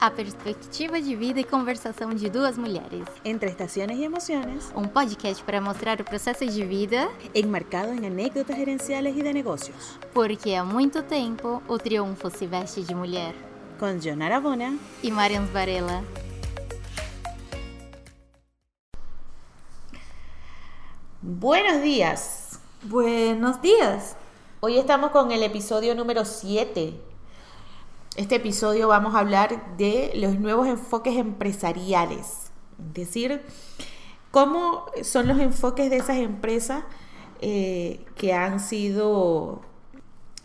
A 0.00 0.10
perspectiva 0.10 0.98
de 0.98 1.14
vida 1.14 1.40
e 1.40 1.44
conversação 1.44 2.14
de 2.14 2.30
duas 2.30 2.56
mulheres. 2.56 3.06
Entre 3.22 3.50
estaciones 3.50 3.98
y 3.98 4.04
emociones, 4.04 4.72
Um 4.74 4.88
podcast 4.88 5.42
para 5.44 5.60
mostrar 5.60 6.00
o 6.00 6.04
processo 6.04 6.46
de 6.46 6.64
vida, 6.64 7.10
enmarcado 7.34 7.92
en 7.92 8.06
anécdotas 8.06 8.56
gerenciales 8.56 9.14
y 9.16 9.22
de 9.22 9.32
negocios. 9.34 9.98
porque 10.14 10.56
há 10.56 10.64
muito 10.64 11.02
tempo 11.02 11.62
o 11.68 11.76
triunfo 11.78 12.30
se 12.30 12.46
veste 12.46 12.82
de 12.82 12.94
mulher. 12.94 13.34
Con 13.78 14.00
John 14.00 14.22
Arabona. 14.22 14.78
E 15.02 15.10
Marians 15.10 15.52
Varela. 15.52 16.02
Buenos 21.22 21.82
días. 21.82 22.58
Buenos 22.82 23.60
dias! 23.60 24.16
Hoy 24.60 24.78
estamos 24.78 25.10
con 25.10 25.30
el 25.32 25.42
episodio 25.42 25.94
número 25.94 26.24
7. 26.24 26.94
Este 28.20 28.34
episodio 28.34 28.86
vamos 28.86 29.14
a 29.14 29.20
hablar 29.20 29.78
de 29.78 30.12
los 30.14 30.38
nuevos 30.38 30.68
enfoques 30.68 31.16
empresariales. 31.16 32.50
Es 32.78 32.92
decir, 32.92 33.40
cómo 34.30 34.84
son 35.02 35.26
los 35.26 35.40
enfoques 35.40 35.88
de 35.88 35.96
esas 35.96 36.18
empresas 36.18 36.84
eh, 37.40 38.04
que 38.16 38.34
han 38.34 38.60
sido 38.60 39.62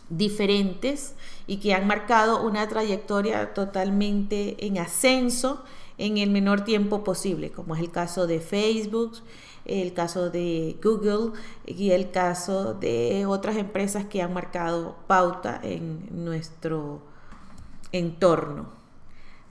diferentes 0.08 1.16
y 1.46 1.58
que 1.58 1.74
han 1.74 1.86
marcado 1.86 2.46
una 2.46 2.66
trayectoria 2.66 3.52
totalmente 3.52 4.56
en 4.66 4.78
ascenso 4.78 5.62
en 5.98 6.16
el 6.16 6.30
menor 6.30 6.62
tiempo 6.64 7.04
posible, 7.04 7.50
como 7.50 7.74
es 7.74 7.82
el 7.82 7.90
caso 7.90 8.26
de 8.26 8.40
Facebook, 8.40 9.18
el 9.66 9.92
caso 9.92 10.30
de 10.30 10.78
Google 10.82 11.32
y 11.66 11.90
el 11.90 12.10
caso 12.10 12.72
de 12.72 13.26
otras 13.26 13.58
empresas 13.58 14.06
que 14.06 14.22
han 14.22 14.32
marcado 14.32 14.96
pauta 15.06 15.60
en 15.62 16.24
nuestro 16.24 17.14
entorno. 17.98 18.66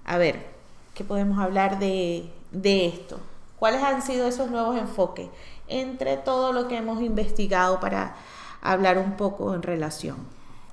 A 0.05 0.17
ver, 0.17 0.47
¿qué 0.93 1.03
podemos 1.03 1.39
hablar 1.39 1.79
de, 1.79 2.31
de 2.51 2.87
esto? 2.87 3.19
¿Cuáles 3.57 3.83
han 3.83 4.01
sido 4.01 4.27
esos 4.27 4.49
nuevos 4.49 4.77
enfoques 4.77 5.29
entre 5.67 6.17
todo 6.17 6.53
lo 6.53 6.67
que 6.67 6.77
hemos 6.77 7.01
investigado 7.01 7.79
para 7.79 8.15
hablar 8.61 8.97
un 8.97 9.17
poco 9.17 9.53
en 9.53 9.63
relación? 9.63 10.17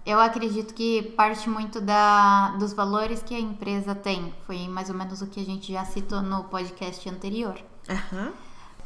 Eu 0.04 0.18
acredito 0.18 0.74
que 0.74 1.14
parte 1.16 1.48
muito 1.48 1.80
da, 1.80 2.56
dos 2.58 2.74
valores 2.74 3.22
que 3.22 3.36
a 3.36 3.38
empresa 3.38 3.94
tem. 3.94 4.34
Foi 4.48 4.66
mais 4.66 4.90
ou 4.90 4.96
menos 4.96 5.22
o 5.22 5.28
que 5.28 5.40
a 5.40 5.44
gente 5.44 5.72
já 5.72 5.84
citou 5.84 6.20
no 6.20 6.44
podcast 6.44 7.08
anterior. 7.08 7.54
Ajá. 7.88 8.32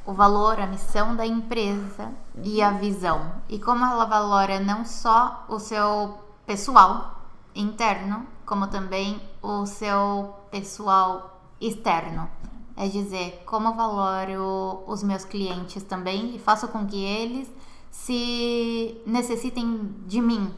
o 0.07 0.13
valor, 0.13 0.61
a 0.61 0.67
missão 0.67 1.17
da 1.17 1.27
empresa 1.27 2.13
e 2.43 2.63
a 2.63 2.71
visão. 2.71 3.43
E 3.49 3.59
como 3.59 3.85
ela 3.85 4.05
valora 4.05 4.61
não 4.61 4.85
só 4.85 5.45
o 5.49 5.59
seu 5.59 6.17
pessoal 6.47 7.23
interno, 7.55 8.25
como 8.47 8.69
também 8.69 9.21
o 9.43 9.67
seu 9.67 10.35
pessoal 10.51 11.41
externo. 11.61 12.31
É 12.77 12.87
dizer, 12.87 13.43
como 13.45 13.75
valoro 13.75 14.85
os 14.87 15.03
meus 15.03 15.25
clientes 15.25 15.83
também 15.83 16.37
e 16.37 16.39
faço 16.39 16.69
com 16.69 16.87
que 16.87 17.03
eles 17.05 17.51
se 17.91 19.01
necessitem 19.07 19.95
de 20.07 20.21
mim 20.21 20.55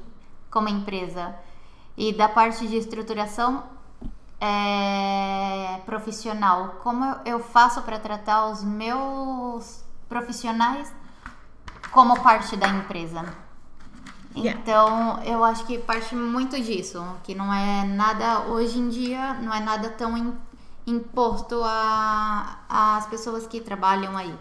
como 0.50 0.68
empresa. 0.68 1.34
E 1.96 2.12
da 2.12 2.28
parte 2.28 2.66
de 2.68 2.76
estruturação, 2.76 3.64
é, 4.40 5.80
profissional, 5.86 6.76
como 6.82 7.04
eu 7.24 7.40
faço 7.40 7.82
para 7.82 7.98
tratar 7.98 8.50
os 8.50 8.62
meus 8.62 9.84
profissionais 10.08 10.92
como 11.90 12.20
parte 12.20 12.56
da 12.56 12.68
empresa. 12.68 13.47
Yeah. 14.38 14.60
Então, 14.60 15.22
eu 15.24 15.42
acho 15.44 15.64
que 15.66 15.78
parte 15.78 16.14
muito 16.14 16.60
disso, 16.60 17.04
que 17.24 17.34
não 17.34 17.52
é 17.52 17.84
nada 17.84 18.40
hoje 18.48 18.78
em 18.78 18.88
dia, 18.88 19.34
não 19.34 19.52
é 19.52 19.60
nada 19.60 19.88
tão 19.90 20.16
im- 20.16 20.34
imposto 20.86 21.60
às 21.64 23.06
pessoas 23.06 23.46
que 23.46 23.60
trabalham 23.60 24.16
aí. 24.16 24.34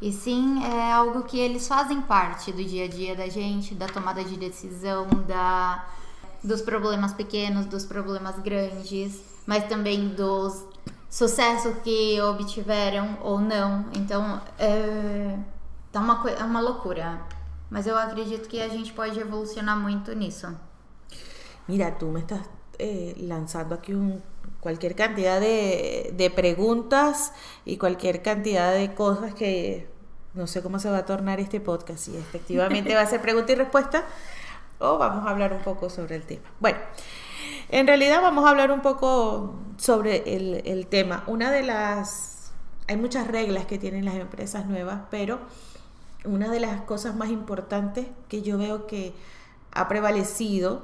E 0.00 0.12
sim, 0.12 0.62
é 0.64 0.92
algo 0.92 1.22
que 1.22 1.38
eles 1.38 1.66
fazem 1.66 2.00
parte 2.00 2.52
do 2.52 2.62
dia 2.64 2.84
a 2.84 2.88
dia 2.88 3.14
da 3.16 3.28
gente, 3.28 3.74
da 3.74 3.86
tomada 3.86 4.22
de 4.22 4.36
decisão, 4.36 5.06
da, 5.26 5.84
dos 6.42 6.60
problemas 6.60 7.12
pequenos, 7.12 7.66
dos 7.66 7.84
problemas 7.84 8.38
grandes, 8.38 9.20
mas 9.46 9.64
também 9.64 10.08
dos 10.08 10.64
sucessos 11.08 11.74
que 11.82 12.20
obtiveram 12.20 13.16
ou 13.22 13.38
não. 13.40 13.86
Então, 13.94 14.40
é, 14.58 15.38
tá 15.92 16.00
uma, 16.00 16.28
é 16.30 16.44
uma 16.44 16.60
loucura. 16.60 17.20
Mas 17.74 17.88
eu 17.88 17.98
acredito 17.98 18.48
que 18.48 18.62
a 18.62 18.68
gente 18.68 18.92
pode 18.92 19.18
evolucionar 19.18 19.76
muito 19.76 20.14
nisso. 20.14 20.46
Mira, 21.66 21.90
tú 21.90 22.06
me 22.06 22.20
estás 22.20 22.42
eh, 22.78 23.16
lanzando 23.18 23.74
aquí 23.74 23.92
cualquier 24.60 24.94
cantidad 24.94 25.40
de, 25.40 26.12
de 26.16 26.30
preguntas 26.30 27.32
y 27.64 27.76
cualquier 27.76 28.22
cantidad 28.22 28.72
de 28.72 28.94
cosas 28.94 29.34
que 29.34 29.88
no 30.34 30.46
sé 30.46 30.62
cómo 30.62 30.78
se 30.78 30.88
va 30.88 30.98
a 30.98 31.04
tornar 31.04 31.40
este 31.40 31.60
podcast, 31.60 32.04
si 32.04 32.16
efectivamente 32.16 32.94
va 32.94 33.00
a 33.00 33.06
ser 33.06 33.20
pregunta 33.20 33.50
y 33.50 33.56
respuesta 33.56 34.04
o 34.78 34.96
vamos 34.96 35.26
a 35.26 35.30
hablar 35.30 35.52
un 35.52 35.62
poco 35.62 35.90
sobre 35.90 36.14
el 36.14 36.22
tema. 36.22 36.48
Bueno, 36.60 36.78
en 37.70 37.88
realidad 37.88 38.22
vamos 38.22 38.46
a 38.46 38.50
hablar 38.50 38.70
un 38.70 38.82
poco 38.82 39.58
sobre 39.78 40.36
el, 40.36 40.62
el 40.64 40.86
tema. 40.86 41.24
Una 41.26 41.50
de 41.50 41.64
las... 41.64 42.52
Hay 42.86 42.96
muchas 42.96 43.26
reglas 43.26 43.66
que 43.66 43.78
tienen 43.78 44.04
las 44.04 44.14
empresas 44.14 44.66
nuevas, 44.66 45.00
pero 45.10 45.40
una 46.24 46.50
de 46.50 46.60
las 46.60 46.82
cosas 46.82 47.14
más 47.14 47.30
importantes 47.30 48.06
que 48.28 48.42
yo 48.42 48.58
veo 48.58 48.86
que 48.86 49.14
ha 49.72 49.88
prevalecido 49.88 50.82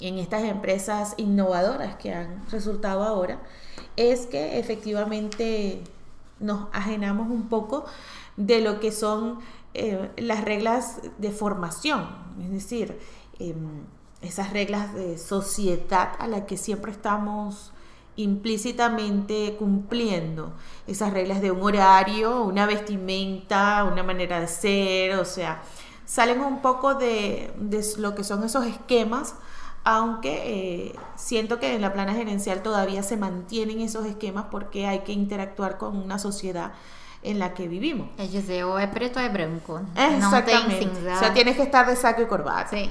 en 0.00 0.18
estas 0.18 0.42
empresas 0.44 1.14
innovadoras 1.16 1.96
que 1.96 2.12
han 2.12 2.48
resultado 2.50 3.04
ahora 3.04 3.40
es 3.96 4.26
que 4.26 4.58
efectivamente 4.58 5.82
nos 6.40 6.68
ajenamos 6.72 7.30
un 7.30 7.48
poco 7.48 7.84
de 8.36 8.60
lo 8.60 8.80
que 8.80 8.90
son 8.90 9.38
eh, 9.74 10.10
las 10.16 10.44
reglas 10.44 11.00
de 11.18 11.30
formación, 11.30 12.06
es 12.40 12.50
decir, 12.50 12.98
em, 13.38 13.84
esas 14.20 14.52
reglas 14.52 14.94
de 14.94 15.18
sociedad 15.18 16.12
a 16.18 16.26
las 16.26 16.42
que 16.42 16.56
siempre 16.56 16.92
estamos 16.92 17.73
implícitamente 18.16 19.56
cumpliendo, 19.58 20.52
esas 20.86 21.12
reglas 21.12 21.40
de 21.40 21.50
un 21.50 21.62
horario, 21.62 22.42
una 22.42 22.66
vestimenta, 22.66 23.84
una 23.84 24.02
manera 24.02 24.40
de 24.40 24.46
ser, 24.46 25.18
o 25.18 25.24
sea, 25.24 25.62
salen 26.06 26.40
un 26.40 26.62
poco 26.62 26.94
de, 26.94 27.52
de 27.58 27.84
lo 27.98 28.14
que 28.14 28.24
son 28.24 28.44
esos 28.44 28.66
esquemas, 28.66 29.34
aunque 29.84 30.42
eh, 30.44 30.96
siento 31.16 31.60
que 31.60 31.74
en 31.74 31.82
la 31.82 31.92
plana 31.92 32.14
gerencial 32.14 32.62
todavía 32.62 33.02
se 33.02 33.16
mantienen 33.16 33.80
esos 33.80 34.06
esquemas 34.06 34.46
porque 34.50 34.86
hay 34.86 35.00
que 35.00 35.12
interactuar 35.12 35.76
con 35.76 35.96
una 35.96 36.18
sociedad 36.18 36.72
en 37.22 37.38
la 37.38 37.54
que 37.54 37.68
vivimos. 37.68 38.08
É 38.18 38.26
dizer, 38.26 38.64
ou 38.64 38.78
é 38.78 38.86
preto 38.86 39.18
branco. 39.30 39.80
Não 39.80 39.92
tem 39.94 40.16
Exactamente. 40.16 40.78
cinza. 40.78 41.14
O 41.14 41.18
sea, 41.18 41.32
tienes 41.32 41.56
que 41.56 41.62
estar 41.62 41.86
de 41.86 41.96
saco 41.96 42.22
y 42.22 42.26
corbata. 42.26 42.68
Sim. 42.70 42.90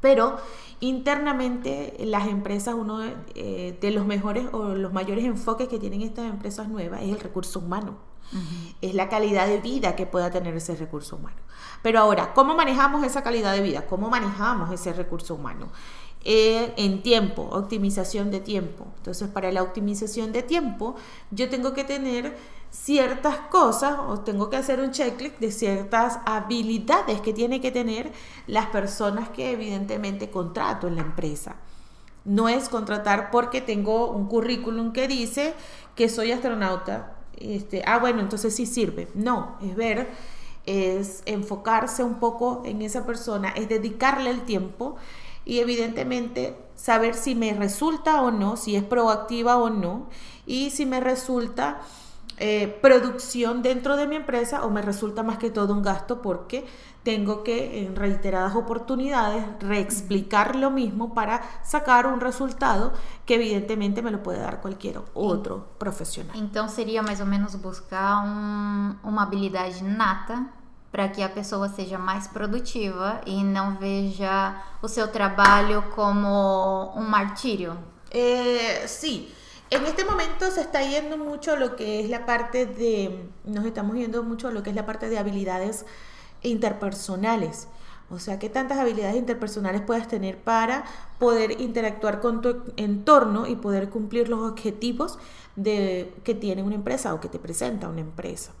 Pero 0.00 0.38
internamente 0.80 1.96
las 2.00 2.28
empresas, 2.28 2.74
uno 2.74 3.00
eh, 3.34 3.76
de 3.80 3.90
los 3.90 4.06
mejores 4.06 4.46
o 4.52 4.74
los 4.74 4.92
mayores 4.92 5.24
enfoques 5.24 5.68
que 5.68 5.78
tienen 5.78 6.02
estas 6.02 6.30
empresas 6.30 6.68
nuevas 6.68 7.02
es 7.02 7.10
el 7.10 7.20
recurso 7.20 7.60
humano. 7.60 7.96
Es 8.82 8.94
la 8.94 9.08
calidad 9.08 9.46
de 9.46 9.58
vida 9.58 9.96
que 9.96 10.04
pueda 10.04 10.30
tener 10.30 10.54
ese 10.54 10.76
recurso 10.76 11.16
humano. 11.16 11.38
Pero 11.80 11.98
ahora, 11.98 12.34
¿cómo 12.34 12.54
manejamos 12.54 13.02
esa 13.02 13.22
calidad 13.22 13.54
de 13.54 13.62
vida? 13.62 13.86
¿Cómo 13.86 14.10
manejamos 14.10 14.70
ese 14.70 14.92
recurso 14.92 15.34
humano? 15.34 15.68
En 16.24 17.02
tiempo, 17.02 17.42
optimización 17.52 18.30
de 18.30 18.40
tiempo. 18.40 18.86
Entonces, 18.98 19.28
para 19.28 19.50
la 19.52 19.62
optimización 19.62 20.32
de 20.32 20.42
tiempo, 20.42 20.96
yo 21.30 21.48
tengo 21.48 21.72
que 21.72 21.84
tener 21.84 22.36
ciertas 22.70 23.38
cosas 23.50 23.98
o 24.08 24.20
tengo 24.20 24.50
que 24.50 24.56
hacer 24.56 24.80
un 24.80 24.90
checklist 24.90 25.38
de 25.38 25.50
ciertas 25.50 26.18
habilidades 26.26 27.20
que 27.20 27.32
tienen 27.32 27.60
que 27.60 27.70
tener 27.70 28.12
las 28.46 28.66
personas 28.66 29.30
que 29.30 29.52
evidentemente 29.52 30.30
contrato 30.30 30.86
en 30.86 30.96
la 30.96 31.02
empresa. 31.02 31.56
No 32.24 32.48
es 32.48 32.68
contratar 32.68 33.30
porque 33.30 33.60
tengo 33.60 34.10
un 34.10 34.26
currículum 34.26 34.92
que 34.92 35.08
dice 35.08 35.54
que 35.94 36.08
soy 36.08 36.32
astronauta. 36.32 37.16
Este, 37.36 37.82
ah, 37.86 37.98
bueno, 37.98 38.20
entonces 38.20 38.54
sí 38.54 38.66
sirve. 38.66 39.08
No, 39.14 39.56
es 39.62 39.74
ver, 39.74 40.10
es 40.66 41.22
enfocarse 41.24 42.04
un 42.04 42.16
poco 42.16 42.62
en 42.66 42.82
esa 42.82 43.06
persona, 43.06 43.48
es 43.50 43.68
dedicarle 43.68 44.28
el 44.28 44.42
tiempo 44.42 44.96
y 45.48 45.58
evidentemente 45.60 46.40
saber 46.76 47.14
si 47.14 47.34
me 47.34 47.52
resulta 47.54 48.20
o 48.22 48.30
no, 48.30 48.56
si 48.56 48.76
es 48.76 48.84
proactiva 48.84 49.56
o 49.56 49.70
no, 49.70 50.08
y 50.46 50.70
si 50.70 50.84
me 50.86 51.00
resulta 51.00 51.80
eh, 52.36 52.68
producción 52.82 53.62
dentro 53.62 53.96
de 53.96 54.06
mi 54.06 54.14
empresa 54.16 54.64
o 54.64 54.70
me 54.70 54.82
resulta 54.82 55.22
más 55.24 55.38
que 55.38 55.50
todo 55.50 55.72
un 55.72 55.82
gasto 55.82 56.22
porque 56.22 56.66
tengo 57.02 57.42
que 57.42 57.84
en 57.84 57.96
reiteradas 57.96 58.54
oportunidades 58.54 59.42
reexplicar 59.60 60.54
lo 60.54 60.70
mismo 60.70 61.14
para 61.14 61.40
sacar 61.64 62.06
un 62.06 62.20
resultado 62.20 62.92
que 63.26 63.36
evidentemente 63.36 64.02
me 64.02 64.10
lo 64.10 64.22
puede 64.22 64.40
dar 64.40 64.60
cualquier 64.60 65.00
otro 65.14 65.66
profesional. 65.78 66.36
Então 66.36 66.68
seria 66.68 67.02
mais 67.02 67.20
ou 67.20 67.26
menos 67.26 67.54
buscar 67.56 68.22
um- 68.24 68.94
uma 69.02 69.22
habilidade 69.22 69.82
nata 69.82 70.46
para 70.90 71.08
que 71.10 71.22
a 71.22 71.28
pessoa 71.28 71.68
seja 71.68 71.98
mais 71.98 72.26
produtiva 72.26 73.20
e 73.26 73.44
não 73.44 73.76
veja 73.76 74.62
o 74.80 74.88
seu 74.88 75.08
trabalho 75.08 75.82
como 75.94 76.92
um 76.96 77.02
martírio. 77.02 77.76
Eh, 78.10 78.86
sí, 78.86 79.32
en 79.70 79.84
este 79.84 80.04
momento 80.04 80.50
se 80.50 80.62
está 80.62 80.82
yendo 80.82 81.18
mucho 81.18 81.56
lo 81.56 81.76
que 81.76 82.00
es 82.00 82.08
la 82.08 82.24
parte 82.24 82.64
de, 82.64 83.28
nos 83.44 83.66
estamos 83.66 83.96
yendo 83.96 84.22
mucho 84.22 84.50
lo 84.50 84.62
que 84.62 84.70
es 84.70 84.76
la 84.76 84.86
parte 84.86 85.08
de 85.10 85.18
habilidades 85.18 85.84
interpersonales. 86.42 87.68
O 88.10 88.18
sea, 88.18 88.38
qué 88.38 88.48
tantas 88.48 88.78
habilidades 88.78 89.16
interpersonales 89.16 89.82
puedes 89.82 90.08
tener 90.08 90.38
para 90.38 90.84
poder 91.18 91.60
interactuar 91.60 92.20
con 92.20 92.40
tu 92.40 92.62
entorno 92.76 93.46
y 93.46 93.56
poder 93.56 93.90
cumplir 93.90 94.30
los 94.30 94.50
objetivos 94.50 95.18
de, 95.56 96.14
que 96.24 96.34
tiene 96.34 96.62
una 96.62 96.76
empresa 96.76 97.12
o 97.12 97.20
que 97.20 97.28
te 97.28 97.38
presenta 97.38 97.88
una 97.88 98.00
empresa. 98.00 98.52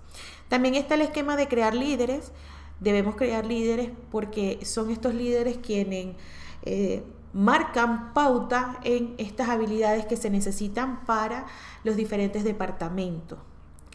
También 0.48 0.74
está 0.74 0.94
el 0.94 1.02
esquema 1.02 1.36
de 1.36 1.48
crear 1.48 1.74
líderes. 1.74 2.32
Debemos 2.80 3.16
crear 3.16 3.46
líderes 3.46 3.90
porque 4.10 4.58
son 4.64 4.90
estos 4.90 5.14
líderes 5.14 5.58
quienes 5.58 6.16
eh, 6.62 7.02
marcan 7.32 8.12
pauta 8.14 8.78
en 8.82 9.14
estas 9.18 9.48
habilidades 9.48 10.06
que 10.06 10.16
se 10.16 10.30
necesitan 10.30 11.04
para 11.04 11.46
los 11.84 11.96
diferentes 11.96 12.44
departamentos. 12.44 13.38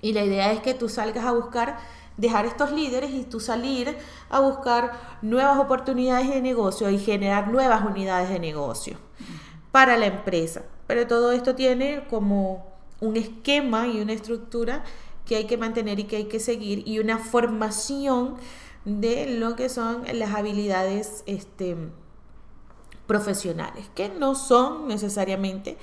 Y 0.02 0.14
la 0.14 0.24
idea 0.24 0.52
es 0.52 0.60
que 0.60 0.74
tú 0.74 0.90
salgas 0.90 1.26
a 1.26 1.32
buscar 1.32 1.78
dejar 2.18 2.46
estos 2.46 2.72
líderes 2.72 3.12
y 3.12 3.24
tú 3.24 3.40
salir 3.40 3.98
a 4.30 4.40
buscar 4.40 4.92
nuevas 5.22 5.58
oportunidades 5.58 6.30
de 6.30 6.42
negocio 6.42 6.90
y 6.90 7.00
generar 7.00 7.48
nuevas 7.48 7.84
unidades 7.84 8.30
de 8.30 8.40
negocio 8.40 8.98
para 9.72 9.98
la 9.98 10.06
empresa. 10.06 10.64
Pero 10.88 11.08
todo 11.08 11.32
esto 11.32 11.56
tiene 11.56 12.06
como 12.10 12.68
un 13.00 13.18
esquema 13.18 13.88
y 13.88 14.02
una 14.02 14.14
estructura 14.14 14.84
que 15.26 15.36
hay 15.36 15.46
que 15.46 15.58
mantener 15.58 16.00
y 16.00 16.04
que 16.06 16.18
hay 16.18 16.26
que 16.26 16.40
seguir 16.40 16.88
y 16.88 17.00
una 17.00 17.18
formación 17.18 18.36
de 18.86 19.38
lo 19.38 19.56
que 19.56 19.70
son 19.70 20.04
las 20.14 20.34
habilidades 20.34 21.24
este, 21.26 21.78
profesionales, 23.08 23.90
que 23.96 24.10
no 24.10 24.36
son 24.36 24.88
necesariamente 24.88 25.78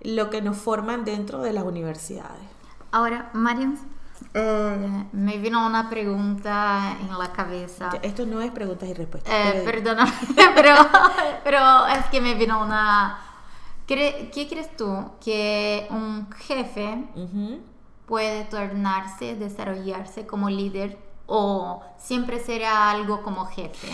lo 0.00 0.28
que 0.30 0.42
nos 0.42 0.56
forman 0.56 1.04
dentro 1.04 1.40
de 1.40 1.52
las 1.52 1.64
universidades. 1.64 2.42
Ahora, 2.90 3.30
Marian, 3.32 3.78
eh, 4.34 5.04
me 5.12 5.38
vino 5.38 5.66
una 5.66 5.88
pregunta 5.88 6.96
en 7.00 7.18
la 7.18 7.32
cabeza. 7.32 7.90
Esto 8.02 8.26
no 8.26 8.40
es 8.40 8.50
preguntas 8.50 8.88
y 8.88 8.94
respuestas. 8.94 9.32
Eh, 9.32 9.62
perdona, 9.64 10.06
pero, 10.54 10.74
pero 11.42 11.86
es 11.86 12.04
que 12.06 12.20
me 12.20 12.34
vino 12.34 12.62
una... 12.62 13.18
¿Qué, 13.86 14.30
crees 14.32 14.76
tú 14.76 15.10
que 15.22 15.86
un 15.90 16.30
jefe 16.32 17.04
puede 18.06 18.44
tornarse, 18.44 19.34
desarrollarse 19.34 20.26
como 20.26 20.50
líder 20.50 20.98
o 21.26 21.82
siempre 21.98 22.38
será 22.40 22.90
algo 22.90 23.22
como 23.22 23.46
jefe? 23.46 23.88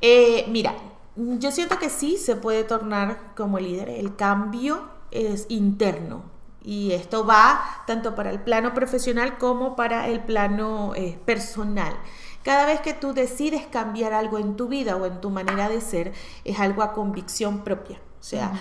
Eh, 0.00 0.44
mira, 0.48 0.74
yo 1.16 1.52
siento 1.52 1.78
que 1.78 1.90
sí 1.90 2.16
se 2.16 2.36
puede 2.36 2.64
tornar 2.64 3.34
como 3.36 3.58
líder. 3.58 3.88
El 3.88 4.16
cambio 4.16 4.88
es 5.10 5.46
interno 5.48 6.22
y 6.64 6.92
esto 6.92 7.26
va 7.26 7.82
tanto 7.86 8.14
para 8.14 8.30
el 8.30 8.40
plano 8.40 8.72
profesional 8.74 9.38
como 9.38 9.76
para 9.76 10.08
el 10.08 10.20
plano 10.20 10.94
eh, 10.94 11.18
personal. 11.24 11.94
Cada 12.42 12.66
vez 12.66 12.80
que 12.80 12.92
tú 12.92 13.12
decides 13.12 13.66
cambiar 13.66 14.12
algo 14.12 14.38
en 14.38 14.56
tu 14.56 14.68
vida 14.68 14.96
o 14.96 15.06
en 15.06 15.20
tu 15.20 15.30
manera 15.30 15.68
de 15.68 15.80
ser, 15.80 16.12
es 16.44 16.58
algo 16.58 16.82
a 16.82 16.92
convicción 16.92 17.62
propia. 17.62 18.00
O 18.20 18.24
sea, 18.24 18.52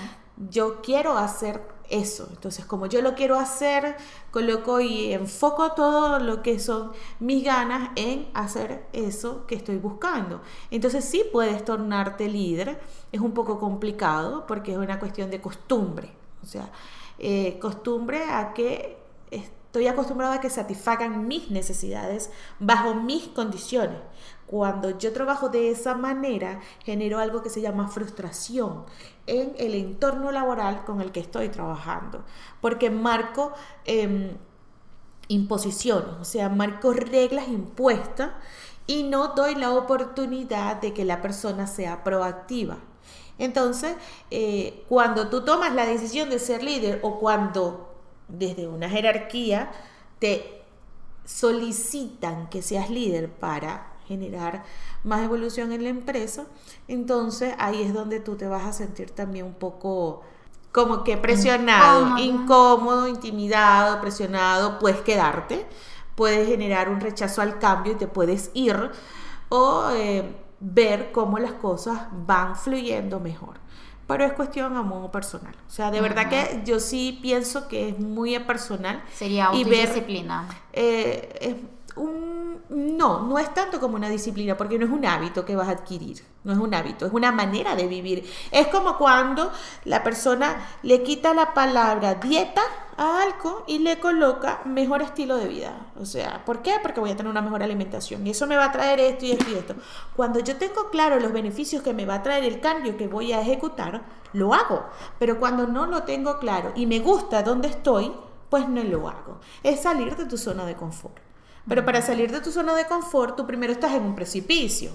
yo 0.49 0.81
quiero 0.81 1.17
hacer 1.17 1.61
eso. 1.91 2.27
Entonces, 2.31 2.65
como 2.65 2.87
yo 2.87 3.01
lo 3.01 3.13
quiero 3.13 3.37
hacer, 3.37 3.95
coloco 4.31 4.79
y 4.79 5.13
enfoco 5.13 5.73
todo 5.73 6.19
lo 6.19 6.41
que 6.41 6.59
son 6.59 6.91
mis 7.19 7.43
ganas 7.43 7.91
en 7.95 8.29
hacer 8.33 8.87
eso 8.93 9.45
que 9.45 9.55
estoy 9.55 9.77
buscando. 9.77 10.41
Entonces, 10.71 11.05
sí 11.05 11.23
puedes 11.31 11.63
tornarte 11.63 12.27
líder. 12.27 12.81
Es 13.11 13.21
un 13.21 13.33
poco 13.33 13.59
complicado 13.59 14.47
porque 14.47 14.71
es 14.71 14.77
una 14.77 14.99
cuestión 14.99 15.29
de 15.29 15.41
costumbre. 15.41 16.11
O 16.41 16.47
sea, 16.47 16.71
eh, 17.19 17.59
costumbre 17.59 18.23
a 18.23 18.53
que 18.53 18.97
estoy 19.71 19.87
acostumbrada 19.87 20.33
a 20.33 20.41
que 20.41 20.49
satisfagan 20.49 21.29
mis 21.29 21.49
necesidades 21.49 22.29
bajo 22.59 22.93
mis 22.93 23.29
condiciones. 23.29 23.99
Cuando 24.45 24.97
yo 24.97 25.13
trabajo 25.13 25.47
de 25.47 25.71
esa 25.71 25.95
manera, 25.95 26.59
genero 26.83 27.19
algo 27.19 27.41
que 27.41 27.49
se 27.49 27.61
llama 27.61 27.87
frustración 27.87 28.83
en 29.27 29.55
el 29.57 29.73
entorno 29.75 30.33
laboral 30.33 30.83
con 30.83 30.99
el 30.99 31.13
que 31.13 31.21
estoy 31.21 31.47
trabajando, 31.47 32.25
porque 32.59 32.89
marco 32.89 33.53
eh, 33.85 34.35
imposiciones, 35.29 36.15
o 36.19 36.25
sea, 36.25 36.49
marco 36.49 36.91
reglas 36.91 37.47
impuestas 37.47 38.31
y 38.87 39.03
no 39.03 39.29
doy 39.29 39.55
la 39.55 39.71
oportunidad 39.71 40.81
de 40.81 40.93
que 40.93 41.05
la 41.05 41.21
persona 41.21 41.65
sea 41.65 42.03
proactiva. 42.03 42.75
Entonces, 43.39 43.95
eh, 44.31 44.83
cuando 44.89 45.29
tú 45.29 45.45
tomas 45.45 45.73
la 45.73 45.85
decisión 45.85 46.29
de 46.29 46.39
ser 46.39 46.61
líder 46.61 46.99
o 47.03 47.21
cuando 47.21 47.90
desde 48.31 48.67
una 48.67 48.89
jerarquía 48.89 49.71
te 50.19 50.63
solicitan 51.25 52.49
que 52.49 52.61
seas 52.61 52.89
líder 52.89 53.29
para 53.29 53.93
generar 54.07 54.63
más 55.03 55.23
evolución 55.23 55.71
en 55.71 55.83
la 55.83 55.89
empresa, 55.89 56.45
entonces 56.87 57.53
ahí 57.59 57.81
es 57.81 57.93
donde 57.93 58.19
tú 58.19 58.35
te 58.35 58.47
vas 58.47 58.65
a 58.65 58.73
sentir 58.73 59.11
también 59.11 59.45
un 59.45 59.53
poco 59.53 60.23
como 60.71 61.03
que 61.03 61.17
presionado, 61.17 62.17
incómodo, 62.17 63.07
intimidado, 63.07 63.99
presionado, 64.01 64.79
puedes 64.79 65.01
quedarte, 65.01 65.65
puedes 66.15 66.47
generar 66.47 66.89
un 66.89 67.01
rechazo 67.01 67.41
al 67.41 67.59
cambio 67.59 67.93
y 67.93 67.95
te 67.95 68.07
puedes 68.07 68.51
ir 68.53 68.91
o 69.49 69.89
eh, 69.91 70.33
ver 70.59 71.11
cómo 71.11 71.39
las 71.39 71.53
cosas 71.53 72.07
van 72.11 72.55
fluyendo 72.55 73.19
mejor. 73.19 73.59
Pero 74.11 74.25
es 74.25 74.33
cuestión 74.33 74.75
a 74.75 74.81
modo 74.81 75.11
personal. 75.11 75.55
O 75.67 75.71
sea, 75.71 75.89
de 75.89 76.01
verdad 76.01 76.29
que 76.29 76.61
yo 76.65 76.79
sí 76.79 77.19
pienso 77.21 77.67
que 77.67 77.89
es 77.89 77.99
muy 77.99 78.37
personal. 78.39 79.01
Sería 79.13 79.45
autodisciplina. 79.45 80.47
Eh, 80.73 81.55
no, 81.95 83.23
no 83.23 83.39
es 83.39 83.53
tanto 83.53 83.79
como 83.79 83.95
una 83.95 84.09
disciplina, 84.09 84.55
porque 84.55 84.79
no 84.79 84.85
es 84.85 84.91
un 84.91 85.05
hábito 85.05 85.43
que 85.43 85.55
vas 85.55 85.67
a 85.67 85.71
adquirir, 85.71 86.23
no 86.43 86.53
es 86.53 86.59
un 86.59 86.73
hábito, 86.73 87.05
es 87.05 87.13
una 87.13 87.31
manera 87.31 87.75
de 87.75 87.87
vivir. 87.87 88.29
Es 88.51 88.67
como 88.67 88.97
cuando 88.97 89.51
la 89.85 90.03
persona 90.03 90.55
le 90.83 91.03
quita 91.03 91.33
la 91.33 91.53
palabra 91.53 92.15
dieta 92.15 92.61
a 92.97 93.23
algo 93.23 93.63
y 93.67 93.79
le 93.79 93.99
coloca 93.99 94.61
mejor 94.65 95.01
estilo 95.01 95.35
de 95.35 95.47
vida. 95.47 95.87
O 95.99 96.05
sea, 96.05 96.45
¿por 96.45 96.61
qué? 96.61 96.75
Porque 96.81 96.99
voy 96.99 97.11
a 97.11 97.17
tener 97.17 97.29
una 97.29 97.41
mejor 97.41 97.63
alimentación 97.63 98.25
y 98.25 98.31
eso 98.31 98.47
me 98.47 98.55
va 98.55 98.65
a 98.65 98.71
traer 98.71 98.99
esto 98.99 99.25
y 99.25 99.31
esto 99.31 99.49
y 99.49 99.55
esto. 99.55 99.75
Cuando 100.15 100.39
yo 100.39 100.55
tengo 100.57 100.89
claro 100.89 101.19
los 101.19 101.33
beneficios 101.33 101.83
que 101.83 101.93
me 101.93 102.05
va 102.05 102.15
a 102.15 102.23
traer 102.23 102.43
el 102.45 102.61
cambio 102.61 102.97
que 102.97 103.07
voy 103.07 103.33
a 103.33 103.41
ejecutar, 103.41 104.01
lo 104.33 104.53
hago. 104.53 104.85
Pero 105.19 105.39
cuando 105.39 105.67
no 105.67 105.87
lo 105.87 106.03
tengo 106.03 106.39
claro 106.39 106.71
y 106.75 106.85
me 106.85 106.99
gusta 106.99 107.43
donde 107.43 107.67
estoy, 107.67 108.13
pues 108.49 108.67
no 108.67 108.83
lo 108.83 109.09
hago. 109.09 109.39
Es 109.63 109.81
salir 109.81 110.15
de 110.15 110.25
tu 110.25 110.37
zona 110.37 110.65
de 110.65 110.75
confort. 110.75 111.30
Pero 111.67 111.85
para 111.85 112.01
salir 112.01 112.31
de 112.31 112.41
tu 112.41 112.51
zona 112.51 112.73
de 112.75 112.85
confort, 112.85 113.35
tú 113.35 113.45
primero 113.45 113.73
estás 113.73 113.93
en 113.93 114.03
un 114.03 114.15
precipicio, 114.15 114.91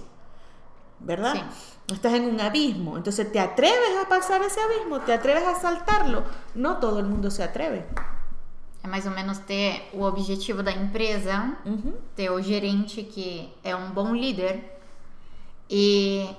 ¿verdad? 1.01 1.47
Estás 1.87 2.15
en 2.15 2.25
un 2.25 2.41
abismo. 2.41 2.97
Entonces, 2.97 3.31
¿te 3.31 3.39
atreves 3.39 3.97
a 4.05 4.09
pasar 4.09 4.43
ese 4.43 4.61
abismo? 4.61 5.01
¿Te 5.01 5.13
atreves 5.13 5.45
a 5.45 5.55
saltarlo? 5.55 6.25
No 6.55 6.79
todo 6.79 6.99
el 6.99 7.07
mundo 7.07 7.31
se 7.31 7.43
atreve. 7.45 7.87
É 8.83 8.89
mais 8.89 9.05
ou 9.05 9.11
menos 9.11 9.39
ter 9.39 9.91
o 9.93 10.03
objetivo 10.03 10.63
da 10.63 10.71
empresa, 10.71 11.57
uhum. 11.65 11.95
ter 12.15 12.31
o 12.31 12.41
gerente 12.41 13.03
que 13.03 13.53
é 13.65 13.75
um 13.75 13.91
bom 13.91 14.15
líder 14.15 14.79
e 15.69 16.31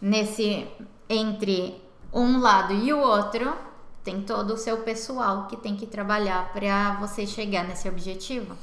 nesse 0.00 0.66
entre 1.08 1.80
um 2.12 2.38
lado 2.38 2.74
e 2.74 2.92
o 2.92 2.98
outro 2.98 3.56
tem 4.04 4.20
todo 4.20 4.54
o 4.54 4.56
seu 4.58 4.82
pessoal 4.82 5.46
que 5.46 5.56
tem 5.56 5.74
que 5.74 5.86
trabalhar 5.86 6.52
para 6.52 6.96
você 7.00 7.26
chegar 7.26 7.64
nesse 7.64 7.88
objetivo. 7.88 8.54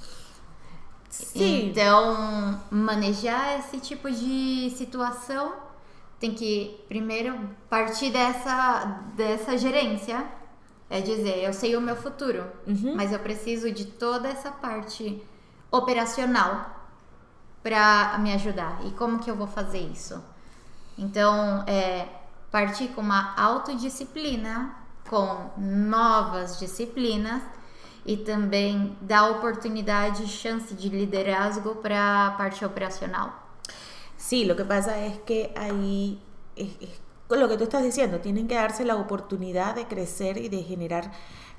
Sim. 1.09 1.69
Então, 1.69 2.61
manejar 2.69 3.59
esse 3.59 3.79
tipo 3.79 4.09
de 4.11 4.71
situação 4.75 5.53
tem 6.19 6.33
que 6.33 6.79
primeiro 6.87 7.37
partir 7.69 8.11
dessa, 8.11 9.01
dessa 9.15 9.57
gerência. 9.57 10.25
É 10.89 11.01
dizer, 11.01 11.43
eu 11.43 11.51
sei 11.51 11.75
o 11.75 11.81
meu 11.81 11.97
futuro, 11.97 12.45
uhum. 12.65 12.95
mas 12.95 13.11
eu 13.11 13.19
preciso 13.19 13.69
de 13.69 13.83
toda 13.85 14.29
essa 14.29 14.49
parte 14.49 15.21
operacional 15.69 16.77
para 17.61 18.17
me 18.19 18.33
ajudar. 18.33 18.79
E 18.85 18.91
como 18.91 19.19
que 19.19 19.29
eu 19.29 19.35
vou 19.35 19.47
fazer 19.47 19.79
isso? 19.79 20.23
Então, 20.97 21.65
é 21.67 22.07
partir 22.49 22.87
com 22.89 23.01
uma 23.01 23.35
autodisciplina, 23.35 24.75
com 25.09 25.49
novas 25.57 26.57
disciplinas 26.57 27.43
e 28.07 28.15
também 28.15 28.97
dá 29.01 29.29
oportunidade 29.29 30.23
e 30.23 30.27
chance 30.27 30.73
de 30.73 30.87
liderazgo 30.87 31.75
para 31.75 32.27
a 32.27 32.31
parte 32.31 32.63
operacional. 32.63 33.47
Sí, 34.15 34.45
lo 34.45 34.55
que 34.55 34.63
pasa 34.63 34.97
es 35.05 35.19
que 35.19 35.51
ahí 35.55 36.19
es, 36.55 36.69
es 36.81 37.06
lo 37.29 37.49
que 37.49 37.57
tú 37.57 37.63
estás 37.63 37.83
diciendo, 37.83 38.19
tienen 38.19 38.47
que 38.47 38.55
darse 38.55 38.85
la 38.85 38.95
oportunidad 38.95 39.75
de 39.75 39.85
crecer 39.85 40.37
y 40.37 40.49
de 40.49 40.63
generar 40.63 41.11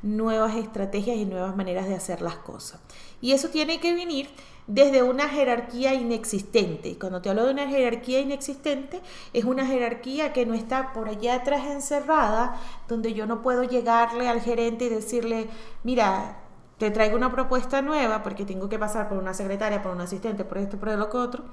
nuevas 0.02 0.56
estrategias 0.56 1.16
y 1.16 1.24
nuevas 1.24 1.56
maneras 1.56 1.88
de 1.88 1.94
hacer 1.94 2.22
las 2.22 2.36
cosas. 2.36 2.80
Y 3.20 3.32
eso 3.32 3.48
tiene 3.48 3.80
que 3.80 3.94
venir 3.94 4.30
desde 4.66 5.02
una 5.02 5.28
jerarquía 5.28 5.94
inexistente. 5.94 6.90
Y 6.90 6.94
cuando 6.94 7.20
te 7.20 7.30
hablo 7.30 7.44
de 7.44 7.52
una 7.52 7.66
jerarquía 7.66 8.20
inexistente, 8.20 9.00
es 9.32 9.44
una 9.44 9.66
jerarquía 9.66 10.32
que 10.32 10.46
no 10.46 10.54
está 10.54 10.92
por 10.92 11.08
allá 11.08 11.36
atrás 11.36 11.66
encerrada, 11.66 12.60
donde 12.86 13.12
yo 13.12 13.26
no 13.26 13.42
puedo 13.42 13.64
llegarle 13.64 14.28
al 14.28 14.40
gerente 14.40 14.84
y 14.84 14.90
decirle, 14.90 15.48
mira, 15.82 16.38
te 16.78 16.90
traigo 16.90 17.16
una 17.16 17.32
propuesta 17.32 17.82
nueva 17.82 18.22
porque 18.22 18.44
tengo 18.44 18.68
que 18.68 18.78
pasar 18.78 19.08
por 19.08 19.18
una 19.18 19.34
secretaria, 19.34 19.82
por 19.82 19.92
un 19.92 20.00
asistente, 20.00 20.44
por 20.44 20.58
esto, 20.58 20.78
por 20.78 20.96
lo 20.96 21.10
que 21.10 21.16
otro. 21.16 21.44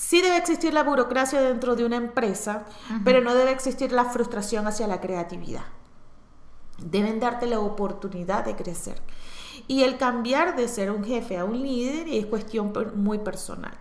Sí 0.00 0.22
debe 0.22 0.38
existir 0.38 0.72
la 0.72 0.82
burocracia 0.82 1.42
dentro 1.42 1.76
de 1.76 1.84
una 1.84 1.96
empresa, 1.96 2.64
pero 3.04 3.20
no 3.20 3.34
debe 3.34 3.50
existir 3.50 3.92
la 3.92 4.06
frustración 4.06 4.66
hacia 4.66 4.86
la 4.86 4.98
creatividad. 4.98 5.64
Deben 6.78 7.20
darte 7.20 7.46
la 7.46 7.60
oportunidad 7.60 8.46
de 8.46 8.56
crecer. 8.56 9.02
Y 9.68 9.82
el 9.82 9.98
cambiar 9.98 10.56
de 10.56 10.68
ser 10.68 10.90
un 10.90 11.04
jefe 11.04 11.36
a 11.36 11.44
un 11.44 11.60
líder 11.60 12.08
es 12.08 12.24
cuestión 12.24 12.72
muy 12.94 13.18
personal. 13.18 13.76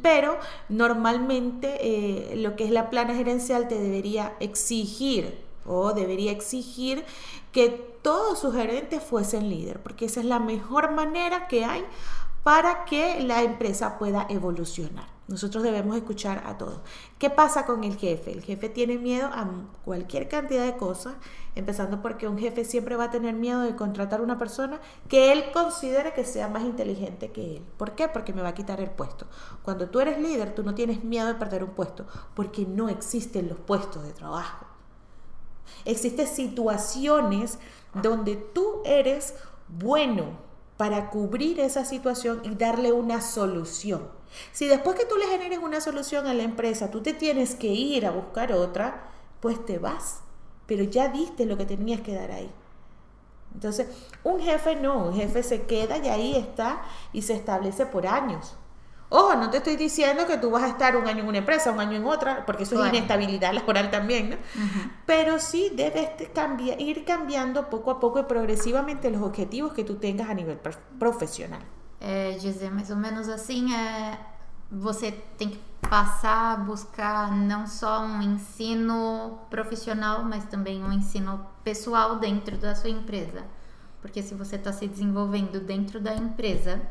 Pero 0.00 0.38
normalmente 0.68 1.78
eh, 1.80 2.36
lo 2.36 2.54
que 2.54 2.64
es 2.64 2.70
la 2.70 2.88
plana 2.88 3.12
gerencial 3.16 3.66
te 3.66 3.80
debería 3.80 4.34
exigir 4.38 5.42
o 5.66 5.92
debería 5.92 6.30
exigir 6.30 7.04
que 7.50 7.68
todos 8.02 8.38
sus 8.38 8.54
gerentes 8.54 9.02
fuesen 9.02 9.48
líder, 9.48 9.82
porque 9.82 10.04
esa 10.04 10.20
es 10.20 10.26
la 10.26 10.38
mejor 10.38 10.92
manera 10.92 11.48
que 11.48 11.64
hay 11.64 11.84
para 12.44 12.84
que 12.84 13.20
la 13.20 13.42
empresa 13.42 13.98
pueda 13.98 14.24
evolucionar. 14.28 15.12
Nosotros 15.32 15.62
debemos 15.62 15.96
escuchar 15.96 16.42
a 16.46 16.58
todos. 16.58 16.80
¿Qué 17.18 17.30
pasa 17.30 17.64
con 17.64 17.84
el 17.84 17.96
jefe? 17.96 18.32
El 18.32 18.42
jefe 18.42 18.68
tiene 18.68 18.98
miedo 18.98 19.28
a 19.32 19.48
cualquier 19.82 20.28
cantidad 20.28 20.62
de 20.62 20.76
cosas, 20.76 21.14
empezando 21.54 22.02
porque 22.02 22.28
un 22.28 22.36
jefe 22.36 22.66
siempre 22.66 22.96
va 22.96 23.04
a 23.04 23.10
tener 23.10 23.34
miedo 23.34 23.62
de 23.62 23.74
contratar 23.74 24.20
a 24.20 24.24
una 24.24 24.38
persona 24.38 24.78
que 25.08 25.32
él 25.32 25.44
considere 25.54 26.12
que 26.12 26.26
sea 26.26 26.48
más 26.48 26.64
inteligente 26.64 27.32
que 27.32 27.56
él. 27.56 27.64
¿Por 27.78 27.92
qué? 27.92 28.08
Porque 28.08 28.34
me 28.34 28.42
va 28.42 28.48
a 28.48 28.54
quitar 28.54 28.78
el 28.82 28.90
puesto. 28.90 29.26
Cuando 29.62 29.88
tú 29.88 30.00
eres 30.00 30.20
líder, 30.20 30.54
tú 30.54 30.64
no 30.64 30.74
tienes 30.74 31.02
miedo 31.02 31.28
de 31.28 31.34
perder 31.34 31.64
un 31.64 31.70
puesto, 31.70 32.06
porque 32.34 32.66
no 32.66 32.90
existen 32.90 33.48
los 33.48 33.58
puestos 33.58 34.02
de 34.02 34.12
trabajo. 34.12 34.66
Existen 35.86 36.26
situaciones 36.26 37.58
donde 37.94 38.36
tú 38.36 38.82
eres 38.84 39.34
bueno 39.66 40.24
para 40.76 41.08
cubrir 41.08 41.58
esa 41.58 41.86
situación 41.86 42.42
y 42.44 42.54
darle 42.54 42.92
una 42.92 43.22
solución. 43.22 44.20
Si 44.52 44.66
después 44.66 44.96
que 44.96 45.04
tú 45.04 45.16
le 45.16 45.26
generes 45.26 45.58
una 45.58 45.80
solución 45.80 46.26
a 46.26 46.34
la 46.34 46.42
empresa, 46.42 46.90
tú 46.90 47.02
te 47.02 47.12
tienes 47.12 47.54
que 47.54 47.68
ir 47.68 48.06
a 48.06 48.10
buscar 48.10 48.52
otra, 48.52 49.10
pues 49.40 49.64
te 49.64 49.78
vas. 49.78 50.20
Pero 50.66 50.84
ya 50.84 51.08
diste 51.08 51.46
lo 51.46 51.56
que 51.56 51.66
tenías 51.66 52.00
que 52.00 52.14
dar 52.14 52.30
ahí. 52.30 52.50
Entonces, 53.54 53.88
un 54.24 54.40
jefe 54.40 54.76
no, 54.76 55.06
un 55.06 55.14
jefe 55.14 55.42
se 55.42 55.62
queda 55.62 55.98
y 55.98 56.08
ahí 56.08 56.36
está 56.36 56.82
y 57.12 57.22
se 57.22 57.34
establece 57.34 57.86
por 57.86 58.06
años. 58.06 58.56
Ojo, 59.14 59.34
no 59.34 59.50
te 59.50 59.58
estoy 59.58 59.76
diciendo 59.76 60.26
que 60.26 60.38
tú 60.38 60.50
vas 60.50 60.62
a 60.62 60.68
estar 60.68 60.96
un 60.96 61.06
año 61.06 61.20
en 61.20 61.28
una 61.28 61.38
empresa, 61.38 61.70
un 61.70 61.80
año 61.80 61.98
en 61.98 62.06
otra, 62.06 62.46
porque 62.46 62.62
eso 62.62 62.82
es 62.82 62.94
inestabilidad 62.94 63.52
laboral 63.52 63.90
también, 63.90 64.30
¿no? 64.30 64.36
Pero 65.04 65.38
sí 65.38 65.70
debes 65.74 66.08
cambiar, 66.32 66.80
ir 66.80 67.04
cambiando 67.04 67.68
poco 67.68 67.90
a 67.90 68.00
poco 68.00 68.20
y 68.20 68.22
progresivamente 68.22 69.10
los 69.10 69.20
objetivos 69.20 69.74
que 69.74 69.84
tú 69.84 69.96
tengas 69.96 70.30
a 70.30 70.34
nivel 70.34 70.58
profissional. 70.98 71.60
É, 72.04 72.32
dizer 72.32 72.68
mais 72.72 72.90
ou 72.90 72.96
menos 72.96 73.28
assim, 73.28 73.72
é, 73.72 74.18
você 74.68 75.12
tem 75.38 75.50
que 75.50 75.60
passar 75.88 76.54
a 76.54 76.56
buscar 76.56 77.30
não 77.30 77.64
só 77.64 78.00
um 78.00 78.20
ensino 78.20 79.38
profissional, 79.48 80.24
mas 80.24 80.44
também 80.46 80.82
um 80.82 80.92
ensino 80.92 81.46
pessoal 81.62 82.18
dentro 82.18 82.56
da 82.56 82.74
sua 82.74 82.90
empresa. 82.90 83.44
Porque 84.00 84.20
se 84.20 84.34
você 84.34 84.56
está 84.56 84.72
se 84.72 84.88
desenvolvendo 84.88 85.60
dentro 85.60 86.00
da 86.00 86.12
empresa, 86.12 86.82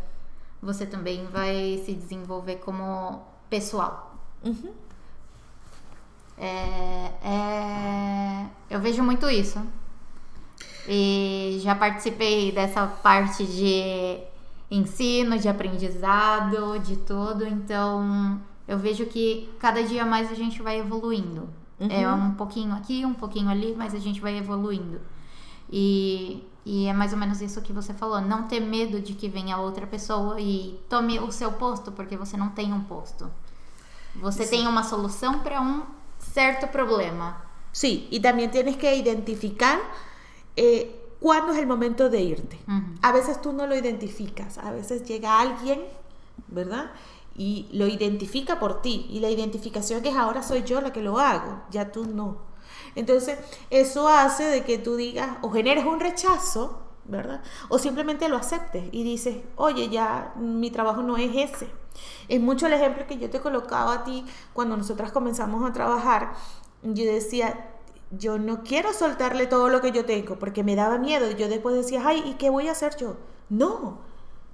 você 0.62 0.86
também 0.86 1.25
vai 1.25 1.82
se 1.86 1.94
desenvolver 1.94 2.58
como 2.58 3.22
pessoal. 3.50 4.15
Uhum. 4.46 4.72
É, 6.38 7.12
é, 7.24 8.46
eu 8.70 8.80
vejo 8.80 9.03
muito 9.03 9.30
isso. 9.30 9.62
E 10.88 11.60
já 11.62 11.75
participei 11.75 12.51
dessa 12.51 12.88
parte 12.88 13.46
de 13.46 14.31
ensino, 14.72 15.38
de 15.38 15.48
aprendizado, 15.48 16.80
de 16.80 16.96
tudo. 16.98 17.46
Então, 17.46 18.42
eu 18.68 18.80
vejo 18.80 19.06
que 19.06 19.50
cada 19.60 19.84
dia 19.84 20.06
mais 20.06 20.32
a 20.32 20.36
gente 20.36 20.62
vai 20.62 20.80
evoluindo. 20.80 21.50
Uhum. 21.80 21.92
É 21.92 22.12
um 22.12 22.32
pouquinho 22.32 22.74
aqui, 22.74 23.06
um 23.06 23.13
pouquinho 23.13 23.50
ali, 23.50 23.75
mas 23.78 23.94
a 23.94 24.00
gente 24.00 24.20
vai 24.22 24.38
evoluindo. 24.38 25.00
E 25.70 26.44
e 26.66 26.86
é 26.86 26.94
mais 26.94 27.12
ou 27.12 27.18
menos 27.18 27.42
isso 27.42 27.62
que 27.62 27.74
você 27.74 27.94
falou. 27.94 28.22
Não 28.22 28.44
ter 28.44 28.60
medo 28.60 29.01
de 29.01 29.13
que 29.13 29.28
venha 29.28 29.58
outra 29.58 29.88
pessoa 29.88 30.40
e 30.40 30.80
tome 30.88 31.20
o 31.20 31.32
seu 31.32 31.51
posto, 31.54 31.92
porque 31.92 32.16
você 32.16 32.38
não 32.38 32.50
tem 32.50 32.72
um 32.72 32.82
posto. 32.82 33.32
Você 34.16 34.44
Sim. 34.44 34.58
tem 34.58 34.68
uma 34.68 34.84
solução 34.84 35.40
para 35.40 35.60
um 35.62 35.84
certo 36.20 36.68
problema. 36.68 37.50
Sí, 37.72 38.08
y 38.12 38.20
también 38.20 38.51
tienes 38.51 38.75
que 38.75 38.94
identificar 38.94 39.80
eh, 40.58 41.00
cuándo 41.22 41.54
es 41.54 41.60
el 41.60 41.68
momento 41.68 42.10
de 42.10 42.20
irte. 42.20 42.60
Uh 42.68 42.72
-huh. 42.72 42.98
A 43.01 43.13
veces 43.13 43.42
tú 43.42 43.54
no 43.54 43.68
lo 43.68 43.75
identificas, 43.75 44.58
a 44.58 44.72
veces 44.72 45.06
llega 45.06 45.40
alguien, 45.40 45.82
¿verdad? 46.48 46.92
Y 47.36 47.70
lo 47.72 47.88
identifica 47.88 48.60
por 48.60 48.82
ti. 48.82 49.06
Y 49.10 49.22
la 49.22 49.30
identificación 49.30 50.01
que 50.01 50.10
es 50.10 50.18
ahora 50.18 50.44
soy 50.44 50.63
yo 50.63 50.82
la 50.82 50.92
que 50.92 51.01
lo 51.01 51.20
hago, 51.20 51.62
ya 51.70 51.92
tú 51.92 52.06
no. 52.06 52.38
Entonces, 52.96 53.40
eso 53.70 54.10
hace 54.10 54.44
de 54.44 54.63
que 54.63 54.78
tú 54.78 54.96
digas 54.96 55.38
o 55.42 55.50
generes 55.51 55.86
un 55.86 56.00
rechazo, 56.00 56.82
¿verdad? 57.06 57.42
O 57.70 57.78
simplemente 57.78 58.28
lo 58.28 58.38
aceptes 58.38 58.90
y 58.92 59.04
dices, 59.04 59.38
oye, 59.56 59.90
ya 59.90 60.34
mi 60.36 60.72
trabajo 60.72 61.01
no 61.04 61.18
es 61.18 61.32
ese. 61.36 61.70
Es 62.28 62.42
mucho 62.42 62.68
el 62.68 62.74
ejemplo 62.74 63.06
que 63.08 63.18
yo 63.18 63.30
te 63.30 63.40
colocaba 63.40 63.94
a 63.94 64.04
ti 64.04 64.25
cuando 64.54 64.75
nosotras 64.75 65.12
comenzamos 65.12 65.70
a 65.70 65.74
trabajar. 65.74 66.34
Yo 66.84 67.06
decía, 67.06 67.71
yo 68.12 68.38
no 68.38 68.63
quiero 68.63 68.94
soltarle 68.94 69.48
todo 69.48 69.70
lo 69.70 69.82
que 69.82 69.91
yo 69.91 70.06
tengo 70.06 70.38
porque 70.38 70.63
me 70.63 70.75
daba 70.75 70.98
miedo. 70.98 71.32
Yo 71.32 71.48
después 71.48 71.75
decía, 71.75 72.03
ay, 72.06 72.24
¿y 72.25 72.34
qué 72.34 72.50
voy 72.50 72.68
a 72.68 72.74
hacer 72.74 72.98
yo? 72.98 73.15
No. 73.50 74.00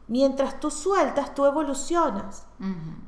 Mientras 0.07 0.59
tú 0.59 0.71
sueltas, 0.71 1.35
tú 1.35 1.45
evolucionas, 1.45 2.45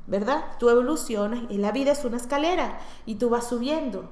¿verdad? 0.06 0.44
Tú 0.60 0.70
evolucionas 0.70 1.44
y 1.50 1.58
la 1.58 1.72
vida 1.72 1.94
es 1.94 2.04
una 2.04 2.18
escalera 2.18 2.80
y 3.06 3.16
tú 3.16 3.30
vas 3.30 3.48
subiendo. 3.48 4.10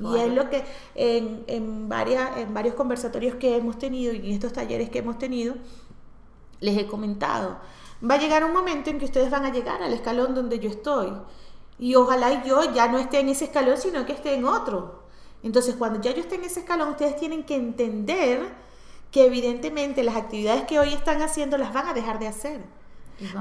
Y 0.00 0.16
es 0.16 0.32
lo 0.32 0.48
que 0.48 0.64
en, 0.94 1.44
en, 1.48 1.88
varias, 1.88 2.36
en 2.36 2.54
varios 2.54 2.74
conversatorios 2.74 3.34
que 3.34 3.56
hemos 3.56 3.76
tenido 3.76 4.12
y 4.12 4.18
en 4.18 4.32
estos 4.32 4.52
talleres 4.52 4.88
que 4.88 5.00
hemos 5.00 5.18
tenido, 5.18 5.56
les 6.60 6.78
he 6.78 6.86
comentado. 6.86 7.58
Va 8.08 8.14
a 8.14 8.18
llegar 8.18 8.44
un 8.44 8.52
momento 8.52 8.90
en 8.90 8.98
que 8.98 9.04
ustedes 9.04 9.30
van 9.30 9.44
a 9.44 9.52
llegar 9.52 9.82
al 9.82 9.92
escalón 9.92 10.34
donde 10.34 10.60
yo 10.60 10.70
estoy. 10.70 11.12
Y 11.78 11.96
ojalá 11.96 12.44
yo 12.44 12.72
ya 12.72 12.86
no 12.86 12.98
esté 12.98 13.20
en 13.20 13.30
ese 13.30 13.46
escalón, 13.46 13.76
sino 13.76 14.06
que 14.06 14.12
esté 14.12 14.34
en 14.34 14.44
otro. 14.44 15.01
Entonces, 15.42 15.74
cuando 15.76 16.00
ya 16.00 16.12
yo 16.12 16.20
esté 16.20 16.36
en 16.36 16.44
ese 16.44 16.60
escalón, 16.60 16.90
ustedes 16.90 17.16
tienen 17.16 17.44
que 17.44 17.56
entender 17.56 18.48
que 19.10 19.26
evidentemente 19.26 20.02
las 20.02 20.16
actividades 20.16 20.64
que 20.64 20.78
hoy 20.78 20.92
están 20.92 21.20
haciendo 21.22 21.58
las 21.58 21.72
van 21.72 21.88
a 21.88 21.94
dejar 21.94 22.18
de 22.18 22.28
hacer 22.28 22.60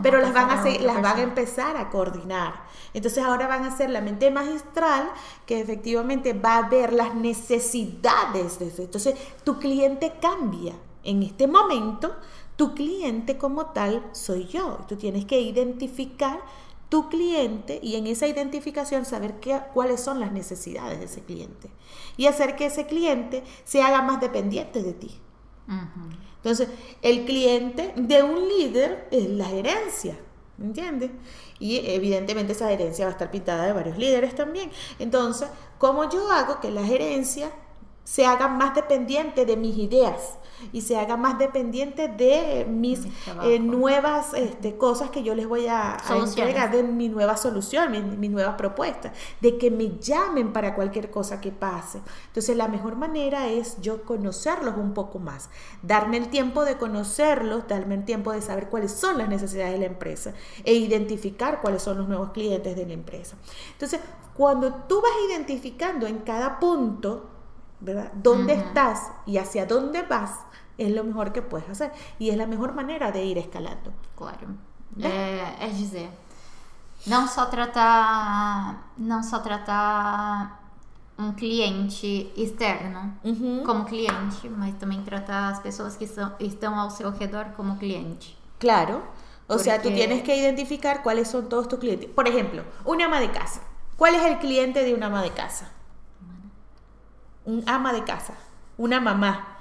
pero 0.03 0.19
las 0.19 0.33
van 0.33 0.49
a, 0.49 0.63
las 0.63 1.01
van 1.01 1.17
a 1.17 1.21
empezar 1.21 1.77
a 1.77 1.89
coordinar. 1.89 2.63
Entonces 2.93 3.23
ahora 3.23 3.47
van 3.47 3.63
a 3.63 3.75
ser 3.75 3.89
la 3.89 4.01
mente 4.01 4.29
magistral 4.31 5.09
que 5.45 5.59
efectivamente 5.61 6.33
va 6.33 6.57
a 6.57 6.69
ver 6.69 6.93
las 6.93 7.15
necesidades 7.15 8.59
de 8.59 8.67
eso. 8.67 8.81
Entonces 8.81 9.15
tu 9.43 9.59
cliente 9.59 10.13
cambia. 10.21 10.73
En 11.03 11.23
este 11.23 11.47
momento, 11.47 12.15
tu 12.55 12.75
cliente 12.75 13.37
como 13.37 13.67
tal 13.67 14.03
soy 14.11 14.45
yo. 14.45 14.79
Tú 14.87 14.95
tienes 14.95 15.25
que 15.25 15.39
identificar 15.39 16.41
tu 16.91 17.07
cliente 17.07 17.79
y 17.81 17.95
en 17.95 18.05
esa 18.05 18.27
identificación 18.27 19.05
saber 19.05 19.39
qué, 19.39 19.61
cuáles 19.73 20.01
son 20.01 20.19
las 20.19 20.33
necesidades 20.33 20.99
de 20.99 21.05
ese 21.05 21.21
cliente 21.21 21.69
y 22.17 22.25
hacer 22.25 22.57
que 22.57 22.65
ese 22.65 22.85
cliente 22.85 23.45
se 23.63 23.81
haga 23.81 24.01
más 24.01 24.19
dependiente 24.19 24.83
de 24.83 24.91
ti. 24.91 25.17
Entonces, 26.35 26.67
el 27.01 27.23
cliente 27.23 27.93
de 27.95 28.23
un 28.23 28.45
líder 28.45 29.07
es 29.09 29.29
la 29.29 29.45
gerencia, 29.45 30.19
¿me 30.57 30.65
entiendes? 30.65 31.11
Y 31.59 31.77
evidentemente 31.77 32.51
esa 32.51 32.67
gerencia 32.67 33.05
va 33.05 33.11
a 33.11 33.13
estar 33.13 33.31
pintada 33.31 33.67
de 33.67 33.71
varios 33.71 33.97
líderes 33.97 34.35
también. 34.35 34.69
Entonces, 34.99 35.47
¿cómo 35.77 36.09
yo 36.09 36.29
hago 36.29 36.59
que 36.59 36.71
la 36.71 36.83
gerencia 36.83 37.53
se 38.03 38.25
haga 38.25 38.49
más 38.49 38.75
dependiente 38.75 39.45
de 39.45 39.55
mis 39.55 39.77
ideas? 39.77 40.39
Y 40.71 40.81
se 40.81 40.97
haga 40.97 41.17
más 41.17 41.37
dependiente 41.37 42.07
de 42.07 42.65
mis 42.69 43.01
eh, 43.43 43.59
nuevas 43.59 44.33
este, 44.33 44.77
cosas 44.77 45.09
que 45.09 45.23
yo 45.23 45.35
les 45.35 45.47
voy 45.47 45.67
a, 45.67 45.97
a 45.97 46.17
entregar, 46.17 46.71
de 46.71 46.83
mi 46.83 47.09
nueva 47.09 47.37
solución, 47.37 47.91
mi, 47.91 48.01
mi 48.01 48.29
nueva 48.29 48.57
propuesta, 48.57 49.13
de 49.41 49.57
que 49.57 49.71
me 49.71 49.97
llamen 49.99 50.53
para 50.53 50.75
cualquier 50.75 51.11
cosa 51.11 51.41
que 51.41 51.51
pase. 51.51 51.99
Entonces 52.27 52.55
la 52.55 52.67
mejor 52.67 52.95
manera 52.95 53.47
es 53.47 53.79
yo 53.81 54.03
conocerlos 54.03 54.75
un 54.77 54.93
poco 54.93 55.19
más, 55.19 55.49
darme 55.81 56.17
el 56.17 56.29
tiempo 56.29 56.65
de 56.65 56.77
conocerlos, 56.77 57.67
darme 57.67 57.95
el 57.95 58.05
tiempo 58.05 58.31
de 58.31 58.41
saber 58.41 58.69
cuáles 58.69 58.91
son 58.91 59.17
las 59.17 59.29
necesidades 59.29 59.73
de 59.73 59.79
la 59.79 59.85
empresa 59.85 60.33
e 60.63 60.73
identificar 60.73 61.61
cuáles 61.61 61.81
son 61.81 61.97
los 61.97 62.07
nuevos 62.07 62.31
clientes 62.31 62.75
de 62.75 62.85
la 62.85 62.93
empresa. 62.93 63.35
Entonces, 63.73 63.99
cuando 64.35 64.73
tú 64.87 65.01
vas 65.01 65.11
identificando 65.29 66.07
en 66.07 66.19
cada 66.19 66.59
punto, 66.59 67.29
¿verdad? 67.81 68.11
¿Dónde 68.13 68.53
Ujú. 68.53 68.61
estás 68.63 69.11
y 69.25 69.37
hacia 69.37 69.65
dónde 69.65 70.03
vas? 70.03 70.39
Es 70.77 70.91
lo 70.91 71.03
mejor 71.03 71.33
que 71.33 71.41
puedes 71.41 71.69
hacer 71.69 71.91
y 72.17 72.29
es 72.29 72.37
la 72.37 72.47
mejor 72.47 72.73
manera 72.73 73.11
de 73.11 73.23
ir 73.25 73.37
escalando. 73.37 73.91
Claro. 74.15 74.47
É, 74.99 75.65
é 75.65 75.69
dizer, 75.69 76.09
não 77.05 77.27
só 77.27 77.45
tratar, 77.45 78.91
não 78.97 79.23
só 79.23 79.39
tratar 79.39 80.59
um 81.17 81.33
cliente 81.33 82.31
externo 82.35 83.13
Ujú. 83.23 83.63
como 83.65 83.85
cliente, 83.85 84.49
mas 84.49 84.73
também 84.75 85.01
tratar 85.03 85.49
as 85.49 85.59
pessoas 85.59 85.95
que 85.95 86.07
são, 86.07 86.31
estão 86.39 86.77
ao 86.79 86.89
seu 86.89 87.11
redor 87.11 87.45
como 87.55 87.77
cliente. 87.77 88.37
Claro. 88.59 89.01
O 89.47 89.57
sea, 89.57 89.81
tú 89.81 89.91
tienes 89.91 90.23
que 90.23 90.35
identificar 90.35 91.03
cuáles 91.03 91.27
son 91.27 91.49
todos 91.49 91.67
tus 91.67 91.77
clientes. 91.79 92.09
Por 92.09 92.27
ejemplo, 92.27 92.63
una 92.85 93.05
ama 93.05 93.19
de 93.19 93.31
casa. 93.31 93.59
¿Cuál 93.97 94.15
es 94.15 94.23
el 94.23 94.39
cliente 94.39 94.83
de 94.83 94.93
una 94.93 95.07
ama 95.07 95.21
de 95.21 95.31
casa? 95.31 95.69
Un 97.45 97.63
ama 97.67 97.93
de 97.93 98.03
casa. 98.03 98.33
Una 98.77 98.99
mamá. 98.99 99.57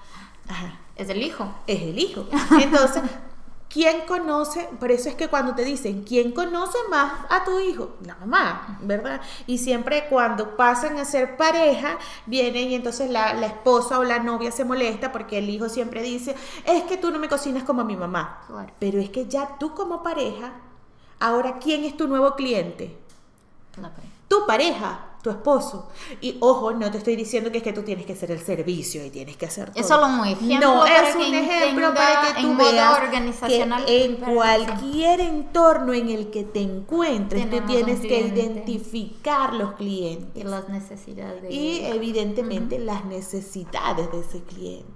Ajá. 0.48 0.80
É 1.00 1.02
el 1.10 1.22
hijo. 1.22 1.48
Es 1.66 1.80
el 1.80 1.98
hijo. 1.98 2.26
Entonces, 2.60 3.02
¿quién 3.70 4.02
conoce? 4.06 4.68
Por 4.78 4.90
eso 4.90 5.08
es 5.08 5.14
que 5.14 5.28
cuando 5.28 5.54
te 5.54 5.64
dicen, 5.64 6.04
¿quién 6.04 6.32
conoce 6.32 6.76
más 6.90 7.12
a 7.30 7.42
tu 7.42 7.58
hijo? 7.58 7.96
La 8.04 8.16
mamá, 8.16 8.78
¿verdad? 8.82 9.22
Y 9.46 9.56
siempre 9.56 10.08
cuando 10.10 10.56
pasan 10.56 10.98
a 10.98 11.06
ser 11.06 11.38
pareja, 11.38 11.96
vienen 12.26 12.68
y 12.68 12.74
entonces 12.74 13.08
la, 13.10 13.32
la 13.32 13.46
esposa 13.46 13.98
o 13.98 14.04
la 14.04 14.18
novia 14.18 14.52
se 14.52 14.66
molesta 14.66 15.10
porque 15.10 15.38
el 15.38 15.48
hijo 15.48 15.70
siempre 15.70 16.02
dice, 16.02 16.36
es 16.66 16.82
que 16.82 16.98
tú 16.98 17.10
no 17.10 17.18
me 17.18 17.30
cocinas 17.30 17.62
como 17.62 17.82
mi 17.82 17.96
mamá. 17.96 18.42
Claro. 18.46 18.70
Pero 18.78 18.98
es 18.98 19.08
que 19.08 19.26
ya 19.26 19.56
tú 19.58 19.74
como 19.74 20.02
pareja, 20.02 20.52
ahora 21.18 21.58
¿quién 21.58 21.84
es 21.84 21.96
tu 21.96 22.08
nuevo 22.08 22.34
cliente? 22.34 22.98
La 23.80 23.88
pareja. 23.88 24.12
Tu 24.28 24.46
pareja, 24.46 25.00
tu 25.22 25.30
esposo. 25.30 25.88
Y 26.20 26.36
ojo, 26.40 26.72
no 26.72 26.90
te 26.90 26.98
estoy 26.98 27.16
diciendo 27.16 27.50
que 27.52 27.58
es 27.58 27.64
que 27.64 27.72
tú 27.72 27.82
tienes 27.82 28.06
que 28.06 28.12
hacer 28.12 28.30
el 28.30 28.40
servicio 28.40 29.04
y 29.04 29.10
tienes 29.10 29.36
que 29.36 29.46
hacer 29.46 29.70
todo. 29.70 29.80
Es 29.80 29.88
solo 29.88 30.06
un 30.06 30.26
ejemplo 30.26 30.58
No, 30.60 30.86
es 30.86 31.14
un 31.14 31.34
ejemplo 31.34 31.94
para 31.94 32.34
que 32.34 32.42
tú 32.42 32.56
veas 32.56 32.98
organizacional, 32.98 33.84
que 33.84 34.04
en 34.04 34.16
cualquier 34.16 35.20
entorno 35.20 35.92
en 35.92 36.10
el 36.10 36.30
que 36.30 36.44
te 36.44 36.60
encuentres, 36.60 37.48
tú 37.50 37.60
tienes 37.66 38.00
que 38.00 38.20
identificar 38.20 39.54
los 39.54 39.72
Y 39.72 39.74
clientes 39.74 40.44
las 40.44 40.68
necesidades 40.68 41.42
de 41.42 41.52
y 41.52 41.84
evidentemente 41.84 42.78
las 42.78 43.04
necesidades 43.04 44.10
de 44.12 44.20
ese 44.20 44.42
cliente. 44.42 44.90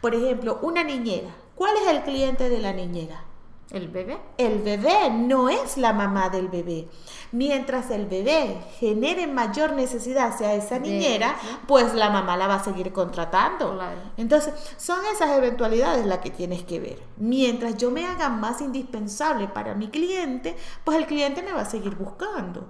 Por 0.00 0.14
ejemplo, 0.14 0.58
una 0.62 0.84
niñera. 0.84 1.34
¿Cuál 1.54 1.76
es 1.76 1.88
el 1.88 2.02
cliente 2.02 2.48
de 2.48 2.58
la 2.58 2.72
niñera? 2.72 3.24
El 3.70 3.88
bebé. 3.88 4.18
El 4.38 4.60
bebé 4.62 5.10
no 5.10 5.48
es 5.48 5.76
la 5.76 5.92
mamá 5.92 6.28
del 6.28 6.48
bebé. 6.48 6.86
Mientras 7.32 7.90
el 7.90 8.06
bebé 8.06 8.58
genere 8.78 9.26
mayor 9.26 9.72
necesidad 9.72 10.28
hacia 10.28 10.54
esa 10.54 10.78
niñera, 10.78 11.36
pues 11.66 11.94
la 11.94 12.10
mamá 12.10 12.36
la 12.36 12.46
va 12.46 12.56
a 12.56 12.64
seguir 12.64 12.92
contratando. 12.92 13.74
Claro. 13.74 14.00
Entonces, 14.16 14.54
son 14.76 15.00
esas 15.12 15.36
eventualidades 15.36 16.06
las 16.06 16.18
que 16.18 16.30
tienes 16.30 16.62
que 16.62 16.78
ver. 16.78 17.02
Mientras 17.16 17.76
yo 17.76 17.90
me 17.90 18.06
haga 18.06 18.28
más 18.28 18.60
indispensable 18.60 19.48
para 19.48 19.74
mi 19.74 19.88
cliente, 19.88 20.56
pues 20.84 20.98
el 20.98 21.06
cliente 21.06 21.42
me 21.42 21.52
va 21.52 21.62
a 21.62 21.70
seguir 21.70 21.96
buscando. 21.96 22.68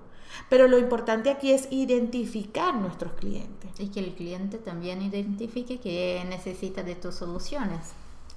Pero 0.49 0.69
lo 0.69 0.79
importante 0.79 1.31
aquí 1.31 1.53
es 1.53 1.69
identificar 1.71 2.75
nuestros 2.75 3.13
clientes. 3.15 3.71
Y 3.79 3.89
que 3.89 4.01
el 4.01 4.15
cliente 4.15 4.59
también 4.59 5.03
identifique 5.03 5.79
que 5.79 6.25
necesita 6.29 6.83
de 6.83 6.95
tus 6.95 7.15
soluciones. 7.15 7.93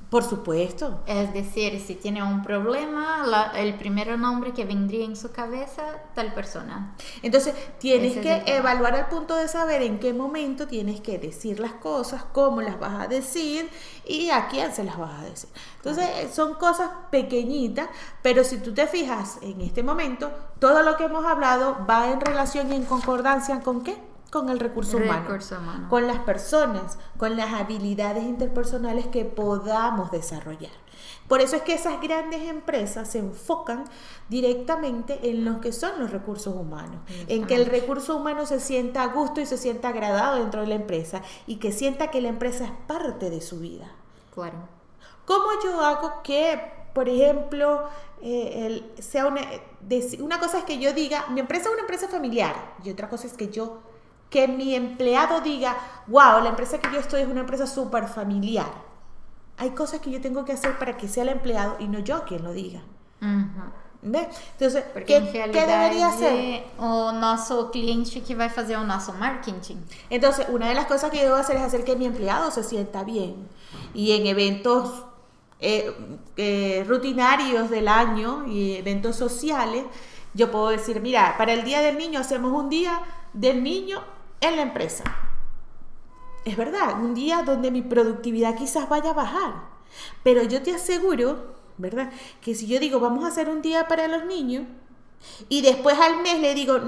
Por 0.09 0.23
supuesto. 0.23 1.01
Es 1.05 1.33
decir, 1.33 1.81
si 1.85 1.95
tiene 1.95 2.23
un 2.23 2.41
problema, 2.41 3.25
la- 3.27 3.51
el 3.55 3.73
primer 3.75 4.17
nombre 4.17 4.53
que 4.53 4.63
vendría 4.63 5.03
en 5.03 5.17
su 5.17 5.33
cabeza, 5.33 5.83
tal 6.15 6.33
persona. 6.33 6.95
Entonces, 7.21 7.53
tienes 7.77 8.13
Ese 8.13 8.21
que 8.21 8.43
evaluar 8.55 8.95
al 8.95 9.09
punto 9.09 9.35
de 9.35 9.49
saber 9.49 9.81
en 9.81 9.99
qué 9.99 10.13
momento 10.13 10.65
tienes 10.65 11.01
que 11.01 11.19
decir 11.19 11.59
las 11.59 11.73
cosas, 11.73 12.23
cómo 12.31 12.61
las 12.61 12.79
vas 12.79 13.01
a 13.01 13.07
decir 13.07 13.69
y 14.05 14.29
a 14.29 14.47
quién 14.47 14.73
se 14.73 14.85
las 14.85 14.97
vas 14.97 15.19
a 15.19 15.23
decir. 15.25 15.49
Entonces, 15.75 16.05
eh, 16.15 16.29
son 16.33 16.53
cosas 16.53 16.89
pequeñitas, 17.11 17.89
pero 18.21 18.45
si 18.45 18.59
tú 18.59 18.73
te 18.73 18.87
fijas 18.87 19.39
en 19.41 19.59
este 19.59 19.83
momento, 19.83 20.31
todo 20.59 20.83
lo 20.83 20.95
que 20.95 21.03
hemos 21.03 21.25
hablado 21.25 21.85
va 21.89 22.09
en 22.11 22.21
relación 22.21 22.71
y 22.71 22.77
en 22.77 22.85
concordancia 22.85 23.59
con 23.61 23.83
qué? 23.83 24.06
Con 24.31 24.49
el 24.49 24.59
recurso 24.59 24.97
humano. 24.97 25.23
Recurso 25.23 25.57
humano. 25.57 25.87
Con 25.89 26.05
las 26.07 26.19
personas, 26.19 26.97
con 27.17 27.37
las 27.37 27.53
habilidades 27.53 28.23
interpersonales 28.23 29.07
que 29.07 29.23
podamos 29.25 30.11
desarrollar. 30.11 30.71
Por 31.29 31.41
eso 31.41 31.55
es 31.57 31.61
que 31.61 31.73
esas 31.73 32.01
grandes 32.01 32.41
empresas 32.49 33.09
se 33.09 33.19
enfocan 33.19 33.85
directamente 34.29 35.29
en 35.29 35.45
lo 35.45 35.59
que 35.61 35.71
son 35.71 35.99
los 35.99 36.11
recursos 36.11 36.53
humanos, 36.55 37.01
en 37.27 37.45
que 37.45 37.55
el 37.55 37.65
recurso 37.65 38.15
humano 38.17 38.45
se 38.45 38.59
sienta 38.59 39.03
a 39.03 39.07
gusto 39.07 39.41
y 39.41 39.45
se 39.45 39.57
sienta 39.57 39.89
agradado 39.89 40.37
dentro 40.37 40.61
de 40.61 40.67
la 40.67 40.75
empresa 40.75 41.21
y 41.45 41.57
que 41.57 41.71
sienta 41.71 42.11
que 42.11 42.21
la 42.21 42.29
empresa 42.29 42.65
es 42.65 42.71
parte 42.87 43.29
de 43.29 43.41
su 43.41 43.59
vida. 43.59 43.91
Claro. 44.33 44.57
¿Cómo 45.25 45.45
yo 45.63 45.81
hago 45.81 46.21
que, 46.23 46.61
por 46.93 47.09
ejemplo, 47.09 47.83
eh, 48.21 48.65
el- 48.65 49.03
sea 49.03 49.27
una, 49.27 49.41
deci- 49.87 50.21
una 50.21 50.39
cosa 50.39 50.59
es 50.59 50.63
que 50.63 50.79
yo 50.79 50.93
diga, 50.93 51.25
mi 51.29 51.39
empresa 51.41 51.65
es 51.67 51.71
una 51.73 51.81
empresa 51.81 52.07
familiar 52.07 52.55
y 52.83 52.89
otra 52.89 53.09
cosa 53.09 53.27
es 53.27 53.33
que 53.33 53.49
yo, 53.49 53.79
que 54.29 54.47
mi 54.47 54.75
empleado 54.75 55.41
diga, 55.41 55.77
wow, 56.07 56.41
la 56.41 56.49
empresa 56.49 56.79
que 56.79 56.91
yo 56.91 56.99
estoy 56.99 57.21
es 57.21 57.27
una 57.27 57.41
empresa 57.41 57.67
súper 57.67 58.07
familiar. 58.07 58.71
Hay 59.57 59.71
cosas 59.71 60.01
que 60.01 60.11
yo 60.11 60.21
tengo 60.21 60.45
que 60.45 60.53
hacer 60.53 60.77
para 60.77 60.97
que 60.97 61.07
sea 61.07 61.23
el 61.23 61.29
empleado 61.29 61.77
y 61.79 61.87
no 61.87 61.99
yo 61.99 62.23
quien 62.25 62.43
lo 62.43 62.51
diga. 62.51 62.81
Uhum. 63.21 63.71
¿Ves? 64.01 64.27
Entonces, 64.53 64.83
Porque 64.93 65.05
¿qué, 65.05 65.41
em 65.41 66.63
o 66.77 67.11
nosso 67.11 67.71
cliente 67.71 68.21
que 68.21 68.35
vai 68.35 68.49
fazer 68.49 68.77
o 68.77 68.83
nosso 68.83 69.11
marketing. 69.13 69.77
Entonces, 70.09 70.45
una 70.49 70.69
de 70.69 70.75
las 70.75 70.85
cosas 70.85 71.09
que 71.09 71.17
yo 71.17 71.23
debo 71.23 71.35
hacer 71.35 71.55
es 71.55 71.63
hacer 71.63 71.83
que 71.83 71.95
mi 71.95 72.05
empleado 72.05 72.51
se 72.51 72.63
sienta 72.63 73.03
bien. 73.03 73.47
Y 73.95 74.11
en 74.11 74.27
eventos 74.27 75.03
eh, 75.59 75.91
eh, 76.37 76.85
rutinarios 76.87 77.71
del 77.71 77.87
año 77.87 78.45
y 78.47 78.75
eventos 78.75 79.15
sociales, 79.15 79.83
yo 80.35 80.51
puedo 80.51 80.69
decir, 80.69 81.01
mira, 81.01 81.35
para 81.37 81.53
el 81.53 81.63
Día 81.63 81.81
del 81.81 81.97
Niño 81.97 82.19
hacemos 82.19 82.51
un 82.51 82.69
día 82.69 83.01
del 83.33 83.63
niño 83.63 84.03
en 84.41 84.55
la 84.55 84.61
empresa. 84.61 85.03
Es 86.45 86.55
verdad, 86.55 87.01
un 87.01 87.13
día 87.13 87.43
donde 87.43 87.71
mi 87.71 87.81
productividad 87.81 88.55
quizás 88.55 88.87
vaya 88.87 89.11
a 89.11 89.13
bajar. 89.13 89.53
Pero 90.23 90.43
yo 90.43 90.61
te 90.61 90.73
aseguro, 90.73 91.55
¿verdad? 91.77 92.11
Que 92.41 92.55
si 92.55 92.67
yo 92.67 92.79
digo, 92.79 92.99
vamos 92.99 93.25
a 93.25 93.27
hacer 93.27 93.49
un 93.49 93.61
día 93.61 93.87
para 93.87 94.07
los 94.07 94.25
niños, 94.25 94.65
y 95.49 95.61
después 95.61 95.97
al 95.99 96.21
mes 96.21 96.39
le 96.39 96.53
digo, 96.53 96.79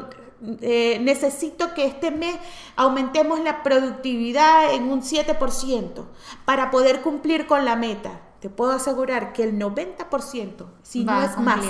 eh, 0.62 1.00
necesito 1.02 1.74
que 1.74 1.86
este 1.86 2.12
mes 2.12 2.38
aumentemos 2.76 3.40
la 3.40 3.64
productividad 3.64 4.74
en 4.74 4.90
un 4.90 5.02
7% 5.02 6.06
para 6.46 6.72
poder 6.72 7.02
cumplir 7.02 7.48
con 7.48 7.66
la 7.66 7.76
meta. 7.76 8.22
Te 8.40 8.50
puedo 8.50 8.72
asegurar 8.72 9.34
que 9.34 9.44
el 9.44 9.60
90%, 9.60 10.66
si 10.82 11.04
Va 11.04 11.20
no 11.20 11.22
es 11.26 11.38
más. 11.38 11.66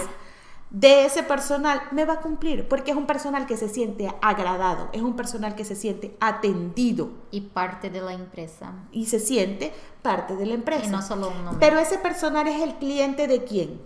De 0.71 1.05
ese 1.05 1.23
personal 1.23 1.81
me 1.91 2.05
va 2.05 2.13
a 2.13 2.19
cumplir, 2.21 2.67
porque 2.67 2.91
es 2.91 2.97
un 2.97 3.07
personal 3.07 3.47
que 3.47 3.57
se 3.57 3.69
siente 3.69 4.07
agradado, 4.21 4.89
es 4.93 5.01
un 5.01 5.15
personal 5.15 5.55
que 5.55 5.65
se 5.65 5.75
siente 5.75 6.15
atendido 6.19 7.09
E 7.31 7.41
parte 7.41 7.89
da 7.89 8.13
empresa. 8.13 8.73
y 8.91 9.05
se 9.07 9.19
siente 9.19 9.73
parte 10.03 10.35
de 10.35 10.45
la 10.45 10.53
empresa. 10.53 10.85
E 10.85 10.89
não 10.89 11.01
só 11.01 11.15
um 11.15 11.21
número. 11.21 11.57
Pero 11.59 11.79
ese 11.79 11.97
personal 11.97 12.47
es 12.47 12.61
el 12.61 12.75
cliente 12.75 13.27
de 13.27 13.43
quién? 13.43 13.81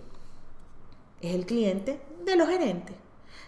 Es 1.21 1.33
el 1.33 1.45
cliente 1.45 2.01
de 2.25 2.35
los 2.35 2.49
gerentes. 2.49 2.95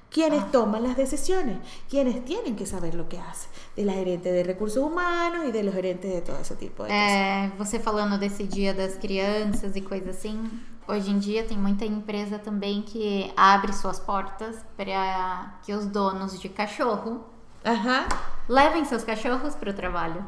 Quienes 0.10 0.44
Ah. 0.44 0.50
toman 0.52 0.84
las 0.84 0.96
decisiones, 0.96 1.58
quienes 1.90 2.24
tienen 2.24 2.56
que 2.56 2.66
saber 2.66 2.96
lo 2.96 3.10
que 3.10 3.20
hacen, 3.20 3.50
de 3.76 3.84
la 3.84 3.92
gerente 3.94 4.32
de 4.32 4.44
recursos 4.44 4.82
humanos 4.82 5.46
y 5.46 5.52
de 5.52 5.62
los 5.64 5.74
gerentes 5.76 6.10
de 6.14 6.22
todo 6.22 6.38
esse 6.40 6.56
tipo 6.56 6.84
de 6.84 6.90
cosas. 6.90 7.12
É, 7.12 7.52
você 7.58 7.80
falando 7.80 8.18
desse 8.18 8.46
dia 8.48 8.74
das 8.74 8.96
crianças 8.96 9.76
e 9.76 9.82
coisa 9.82 10.12
assim, 10.12 10.40
hoje 10.88 11.12
em 11.12 11.20
dia 11.20 11.44
tem 11.44 11.58
muita 11.58 11.86
empresa 11.86 12.40
também 12.40 12.82
que 12.82 13.32
abre 13.36 13.74
suas 13.74 14.00
portas 14.00 14.58
para 14.78 15.60
que 15.64 15.74
os 15.74 15.86
donos 15.86 16.40
de 16.40 16.50
cachorro 16.50 17.26
Ajá. 17.64 18.08
levem 18.48 18.86
seus 18.86 19.04
cachorros 19.04 19.56
para 19.56 19.72
o 19.72 19.74
trabalho. 19.74 20.26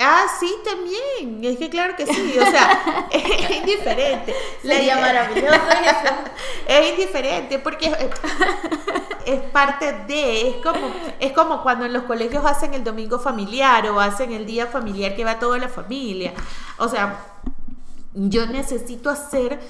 Ah, 0.00 0.26
sí, 0.38 0.54
también. 0.64 1.44
Es 1.44 1.58
que 1.58 1.68
claro 1.68 1.96
que 1.96 2.06
sí. 2.06 2.38
O 2.38 2.46
sea, 2.46 3.08
es 3.10 3.50
indiferente. 3.56 4.32
Sería 4.62 4.96
maravilloso 4.96 5.54
eso. 5.54 6.14
Es 6.68 6.90
indiferente 6.92 7.58
porque 7.58 7.86
es, 7.86 7.96
es 9.26 9.40
parte 9.50 9.92
de. 10.06 10.50
Es 10.50 10.56
como, 10.62 10.92
es 11.18 11.32
como 11.32 11.62
cuando 11.64 11.84
en 11.84 11.92
los 11.92 12.04
colegios 12.04 12.44
hacen 12.46 12.74
el 12.74 12.84
domingo 12.84 13.18
familiar 13.18 13.88
o 13.88 13.98
hacen 13.98 14.30
el 14.30 14.46
día 14.46 14.68
familiar 14.68 15.16
que 15.16 15.24
va 15.24 15.40
toda 15.40 15.58
la 15.58 15.68
familia. 15.68 16.32
O 16.78 16.88
sea, 16.88 17.18
yo 18.18 18.46
necesito 18.46 19.08
hacer 19.08 19.60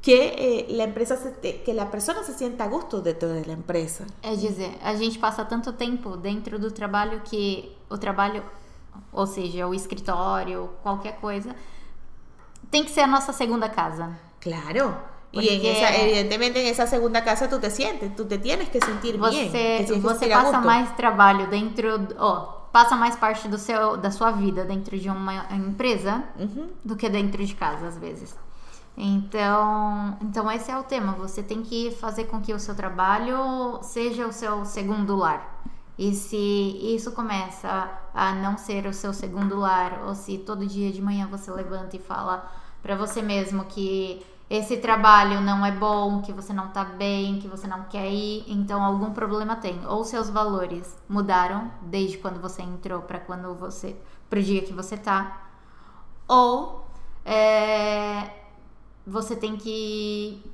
que 0.00 0.34
eh, 0.36 0.66
la 0.70 0.84
empresa 0.84 1.16
se 1.16 1.62
que 1.62 1.72
la 1.72 1.90
persona 1.90 2.24
se 2.24 2.34
sienta 2.34 2.64
a 2.64 2.68
gusto 2.68 3.00
dentro 3.00 3.28
de 3.28 3.44
la 3.44 3.52
empresa. 3.52 4.04
É 4.22 4.34
dizer, 4.34 4.76
a 4.82 4.94
gente 4.96 5.18
passa 5.18 5.44
tanto 5.44 5.74
tempo 5.74 6.16
dentro 6.16 6.58
do 6.58 6.72
trabalho 6.72 7.22
que 7.24 7.72
o 7.88 7.96
trabalho, 7.96 8.42
ou 9.12 9.26
seja, 9.26 9.68
o 9.68 9.72
escritório, 9.72 10.70
qualquer 10.82 11.20
coisa, 11.20 11.54
tem 12.70 12.82
que 12.84 12.90
ser 12.90 13.02
a 13.02 13.06
nossa 13.06 13.32
segunda 13.32 13.68
casa. 13.68 14.18
Claro. 14.40 14.96
Porque- 15.32 15.70
esa, 15.70 15.96
evidentemente 15.96 16.60
en 16.60 16.66
esa 16.66 16.86
segunda 16.86 17.22
casa 17.22 17.48
tú 17.48 17.58
te 17.58 17.70
sientes, 17.70 18.14
tú 18.16 18.26
te 18.26 18.38
tienes 18.38 18.68
que 18.68 18.80
sentir 18.80 19.18
bien. 19.18 19.48
Você, 19.48 19.84
tienes 19.86 19.92
que 19.92 20.00
você 20.00 20.28
passa 20.28 20.60
mais 20.60 20.94
trabalho 20.96 21.46
dentro, 21.46 22.08
ó, 22.18 22.61
passa 22.72 22.96
mais 22.96 23.14
parte 23.14 23.46
do 23.48 23.58
seu, 23.58 23.96
da 23.96 24.10
sua 24.10 24.30
vida 24.30 24.64
dentro 24.64 24.98
de 24.98 25.08
uma 25.08 25.46
empresa 25.54 26.24
Ujú. 26.38 26.68
do 26.84 26.96
que 26.96 27.08
dentro 27.08 27.44
de 27.44 27.54
casa 27.54 27.86
às 27.86 27.98
vezes. 27.98 28.36
Então, 28.96 30.16
então 30.20 30.50
esse 30.50 30.70
é 30.70 30.78
o 30.78 30.82
tema. 30.82 31.12
Você 31.12 31.42
tem 31.42 31.62
que 31.62 31.90
fazer 31.92 32.24
com 32.24 32.40
que 32.40 32.52
o 32.52 32.58
seu 32.58 32.74
trabalho 32.74 33.78
seja 33.82 34.26
o 34.26 34.32
seu 34.32 34.64
segundo 34.64 35.16
lar. 35.16 35.62
E 35.98 36.14
se 36.14 36.36
isso 36.36 37.12
começa 37.12 37.90
a 38.14 38.34
não 38.34 38.56
ser 38.56 38.86
o 38.86 38.92
seu 38.92 39.12
segundo 39.12 39.58
lar, 39.58 40.04
ou 40.06 40.14
se 40.14 40.38
todo 40.38 40.66
dia 40.66 40.90
de 40.90 41.02
manhã 41.02 41.26
você 41.30 41.50
levanta 41.50 41.96
e 41.96 41.98
fala 41.98 42.50
para 42.82 42.96
você 42.96 43.22
mesmo 43.22 43.64
que 43.66 44.24
esse 44.54 44.76
trabalho 44.76 45.40
não 45.40 45.64
é 45.64 45.72
bom, 45.72 46.20
que 46.20 46.30
você 46.30 46.52
não 46.52 46.68
tá 46.68 46.84
bem, 46.84 47.38
que 47.38 47.48
você 47.48 47.66
não 47.66 47.84
quer 47.84 48.12
ir, 48.12 48.44
então 48.46 48.84
algum 48.84 49.10
problema 49.10 49.56
tem. 49.56 49.80
Ou 49.86 50.04
seus 50.04 50.28
valores 50.28 50.94
mudaram 51.08 51.70
desde 51.80 52.18
quando 52.18 52.38
você 52.38 52.60
entrou 52.60 53.00
para 53.00 53.18
quando 53.18 53.54
você 53.54 53.96
pro 54.28 54.42
dia 54.42 54.60
que 54.60 54.74
você 54.74 54.98
tá, 54.98 55.48
ou 56.28 56.84
é, 57.24 58.28
você 59.06 59.34
tem 59.34 59.56
que 59.56 60.44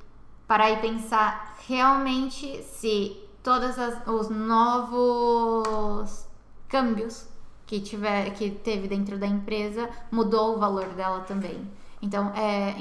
parar 0.47 0.71
e 0.71 0.77
pensar 0.77 1.57
realmente 1.67 2.63
se 2.63 3.21
todos 3.43 3.75
os 4.07 4.29
novos 4.29 6.25
câmbios 6.69 7.27
que 7.65 7.81
tiver 7.81 8.29
que 8.29 8.49
teve 8.49 8.87
dentro 8.87 9.17
da 9.17 9.27
empresa 9.27 9.89
mudou 10.09 10.55
o 10.55 10.57
valor 10.57 10.87
dela 10.93 11.19
também. 11.19 11.69
Então 12.01 12.31
é 12.35 12.75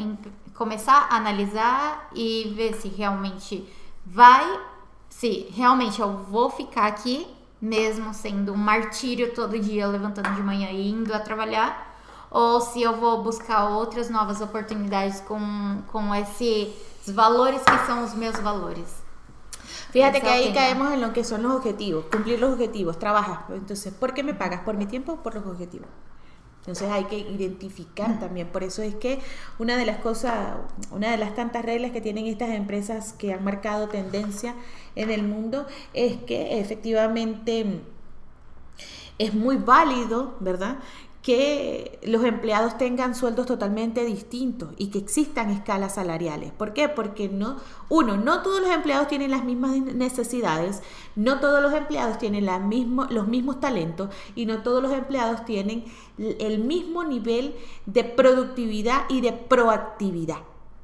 começar 0.54 1.08
a 1.10 1.16
analisar 1.16 2.08
e 2.14 2.52
ver 2.54 2.74
se 2.74 2.88
realmente 2.88 3.66
vai, 4.04 4.60
se 5.08 5.48
realmente 5.50 6.00
eu 6.00 6.18
vou 6.24 6.50
ficar 6.50 6.86
aqui 6.86 7.26
mesmo 7.60 8.14
sendo 8.14 8.52
um 8.52 8.56
martírio 8.56 9.34
todo 9.34 9.58
dia 9.58 9.86
levantando 9.86 10.32
de 10.34 10.42
manhã 10.42 10.70
e 10.70 10.90
indo 10.90 11.12
a 11.12 11.18
trabalhar 11.18 11.88
ou 12.30 12.60
se 12.60 12.82
eu 12.82 12.96
vou 12.96 13.22
buscar 13.22 13.70
outras 13.70 14.10
novas 14.10 14.40
oportunidades 14.40 15.20
com, 15.20 15.82
com 15.88 16.14
esses 16.14 16.72
valores 17.08 17.62
que 17.62 17.86
são 17.86 18.04
os 18.04 18.14
meus 18.14 18.38
valores. 18.38 19.02
Fíjate 19.90 20.20
que 20.20 20.28
ahí 20.28 20.52
caemos 20.52 20.92
en 20.92 21.00
lo 21.00 21.12
que 21.12 21.24
son 21.24 21.42
los 21.42 21.52
objetivos, 21.52 22.04
cumplir 22.10 22.38
los 22.38 22.52
objetivos, 22.52 22.98
trabajas. 22.98 23.38
Entonces, 23.50 23.94
¿por 23.94 24.12
qué 24.12 24.22
me 24.22 24.34
pagas? 24.34 24.60
¿Por 24.60 24.76
mi 24.76 24.86
tiempo 24.86 25.12
o 25.12 25.22
por 25.22 25.34
los 25.34 25.46
objetivos? 25.46 25.88
Entonces 26.60 26.90
hay 26.90 27.04
que 27.04 27.18
identificar 27.18 28.20
también. 28.20 28.48
Por 28.48 28.62
eso 28.62 28.82
es 28.82 28.94
que 28.94 29.20
una 29.58 29.76
de 29.76 29.86
las 29.86 29.98
cosas, 29.98 30.56
una 30.90 31.10
de 31.10 31.16
las 31.16 31.34
tantas 31.34 31.64
reglas 31.64 31.92
que 31.92 32.00
tienen 32.00 32.26
estas 32.26 32.50
empresas 32.50 33.12
que 33.14 33.32
han 33.32 33.42
marcado 33.42 33.88
tendencia 33.88 34.54
en 34.94 35.10
el 35.10 35.22
mundo 35.22 35.66
es 35.94 36.16
que 36.18 36.60
efectivamente 36.60 37.80
es 39.18 39.34
muy 39.34 39.56
válido, 39.56 40.36
¿verdad? 40.40 40.78
Que 41.22 41.98
los 42.04 42.24
empleados 42.24 42.78
tengan 42.78 43.14
sueldos 43.14 43.46
totalmente 43.46 44.04
distintos 44.04 44.70
y 44.78 44.88
que 44.88 44.98
existan 44.98 45.50
escalas 45.50 45.96
salariales. 45.96 46.52
¿Por 46.52 46.72
qué? 46.72 46.88
Porque 46.88 47.28
no, 47.28 47.56
uno, 47.88 48.16
no 48.16 48.42
todos 48.42 48.60
los 48.60 48.70
empleados 48.70 49.08
tienen 49.08 49.30
las 49.30 49.44
mismas 49.44 49.72
necesidades, 49.72 50.82
no 51.16 51.40
todos 51.40 51.60
los 51.60 51.72
empleados 51.72 52.18
tienen 52.18 52.46
la 52.46 52.58
mismo, 52.58 53.06
los 53.10 53.28
mismos 53.28 53.60
talentos 53.60 54.10
y 54.34 54.46
no 54.46 54.62
todos 54.62 54.82
los 54.82 54.92
empleados 54.92 55.44
tienen 55.44 55.84
el 56.18 56.60
mismo 56.60 57.04
nivel 57.04 57.56
de 57.86 58.04
productividad 58.04 59.02
y 59.08 59.20
de 59.20 59.32
proactividad. 59.32 60.38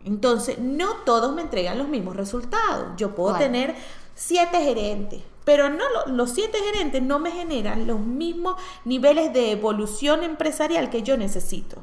Entonces, 0.05 0.59
no 0.59 0.97
todos 1.07 1.35
me 1.35 1.43
entregan 1.43 1.79
los 1.79 1.89
mismos 1.89 2.15
resultados. 2.17 2.89
Yo 2.97 3.15
puedo 3.15 3.37
tener 3.37 3.75
siete 4.15 4.63
gerentes, 4.63 5.23
pero 5.45 5.69
no 5.69 5.85
lo- 5.91 6.13
los 6.15 6.31
siete 6.31 6.59
gerentes 6.59 7.03
no 7.03 7.19
me 7.19 7.31
generan 7.31 7.87
los 7.87 8.01
mismos 8.01 8.57
niveles 8.85 9.33
de 9.33 9.53
evolución 9.53 10.23
empresarial 10.23 10.91
que 10.91 11.03
yo 11.03 11.17
necesito. 11.17 11.83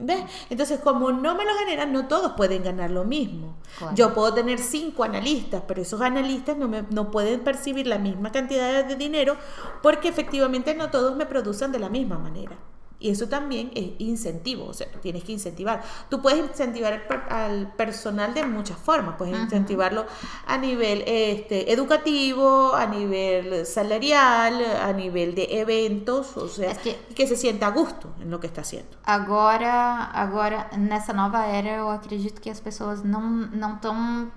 ¿Ves? 0.00 0.22
Entonces, 0.48 0.78
como 0.78 1.10
no 1.10 1.34
me 1.34 1.44
lo 1.44 1.52
generan, 1.58 1.92
no 1.92 2.06
todos 2.06 2.32
pueden 2.34 2.62
ganar 2.62 2.88
lo 2.92 3.04
mismo. 3.04 3.56
Claro. 3.78 3.96
Yo 3.96 4.14
puedo 4.14 4.32
tener 4.32 4.60
cinco 4.60 5.02
analistas, 5.02 5.64
pero 5.66 5.82
esos 5.82 6.00
analistas 6.00 6.56
no, 6.56 6.68
me- 6.68 6.84
no 6.90 7.10
pueden 7.10 7.40
percibir 7.40 7.88
la 7.88 7.98
misma 7.98 8.30
cantidad 8.30 8.84
de 8.84 8.94
dinero 8.94 9.36
porque 9.82 10.06
efectivamente 10.08 10.72
no 10.76 10.88
todos 10.90 11.16
me 11.16 11.26
producen 11.26 11.72
de 11.72 11.80
la 11.80 11.88
misma 11.88 12.16
manera. 12.16 12.56
Y 13.00 13.10
eso 13.10 13.28
también 13.28 13.70
es 13.76 13.90
incentivo, 14.00 14.64
o 14.64 14.74
sea, 14.74 14.88
tienes 15.00 15.22
que 15.22 15.30
incentivar. 15.30 15.82
Tú 16.10 16.20
puedes 16.20 16.40
incentivar 16.40 16.92
al, 16.94 17.02
per- 17.06 17.32
al 17.32 17.72
personal 17.74 18.34
de 18.34 18.44
muchas 18.44 18.76
formas, 18.76 19.14
puedes 19.16 19.34
Ujú. 19.34 19.44
incentivarlo 19.44 20.04
a 20.46 20.58
nivel 20.58 21.04
este, 21.06 21.72
educativo, 21.72 22.74
a 22.74 22.86
nivel 22.86 23.64
salarial, 23.66 24.64
a 24.82 24.92
nivel 24.92 25.36
de 25.36 25.60
eventos, 25.60 26.36
o 26.36 26.48
sea, 26.48 26.72
Es 26.72 26.78
que- 26.78 26.98
que 27.14 27.28
se 27.28 27.36
sienta 27.36 27.68
a 27.68 27.70
gusto 27.70 28.08
en 28.20 28.30
lo 28.32 28.40
que 28.40 28.48
está 28.48 28.62
haciendo. 28.62 28.96
Agora, 29.04 30.04
agora, 30.06 30.68
nessa 30.76 31.12
nova 31.12 31.46
era, 31.46 31.76
eu 31.76 31.90
acredito 31.90 32.40
que 32.40 32.50
as 32.50 32.58
pessoas 32.60 33.04
não 33.04 33.22
não 33.52 33.74
estão 33.76 34.32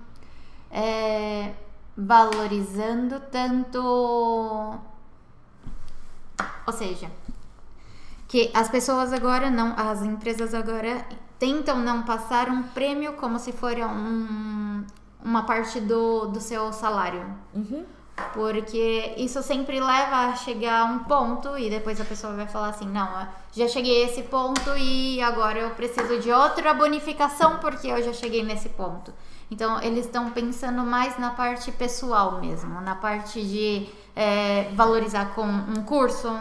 valorizando 1.96 3.20
tanto, 3.30 3.80
ou 6.66 6.72
seja, 6.72 7.10
que 8.32 8.50
as 8.54 8.66
pessoas 8.70 9.12
agora 9.12 9.50
não, 9.50 9.74
as 9.76 10.00
empresas 10.00 10.54
agora 10.54 11.04
tentam 11.38 11.80
não 11.80 12.02
passar 12.02 12.48
um 12.48 12.62
prêmio 12.62 13.12
como 13.12 13.38
se 13.38 13.52
fosse 13.52 13.84
um, 13.84 14.86
uma 15.22 15.42
parte 15.42 15.78
do, 15.78 16.28
do 16.28 16.40
seu 16.40 16.72
salário. 16.72 17.26
Ujú. 17.54 17.84
Porque 18.32 19.12
isso 19.18 19.42
sempre 19.42 19.78
leva 19.78 20.30
a 20.30 20.34
chegar 20.34 20.80
a 20.80 20.84
um 20.84 21.00
ponto 21.00 21.58
e 21.58 21.68
depois 21.68 22.00
a 22.00 22.06
pessoa 22.06 22.32
vai 22.32 22.46
falar 22.46 22.70
assim: 22.70 22.86
não, 22.86 23.28
já 23.52 23.68
cheguei 23.68 24.02
a 24.02 24.06
esse 24.06 24.22
ponto 24.22 24.70
e 24.78 25.20
agora 25.20 25.58
eu 25.58 25.70
preciso 25.72 26.18
de 26.18 26.32
outra 26.32 26.72
bonificação 26.72 27.58
porque 27.58 27.88
eu 27.88 28.02
já 28.02 28.14
cheguei 28.14 28.42
nesse 28.42 28.70
ponto. 28.70 29.12
Então 29.50 29.78
eles 29.82 30.06
estão 30.06 30.30
pensando 30.30 30.82
mais 30.84 31.18
na 31.18 31.32
parte 31.32 31.70
pessoal 31.70 32.40
mesmo, 32.40 32.80
na 32.80 32.94
parte 32.94 33.42
de 33.46 33.86
é, 34.16 34.70
valorizar 34.74 35.34
com 35.34 35.44
um 35.44 35.82
curso, 35.84 36.34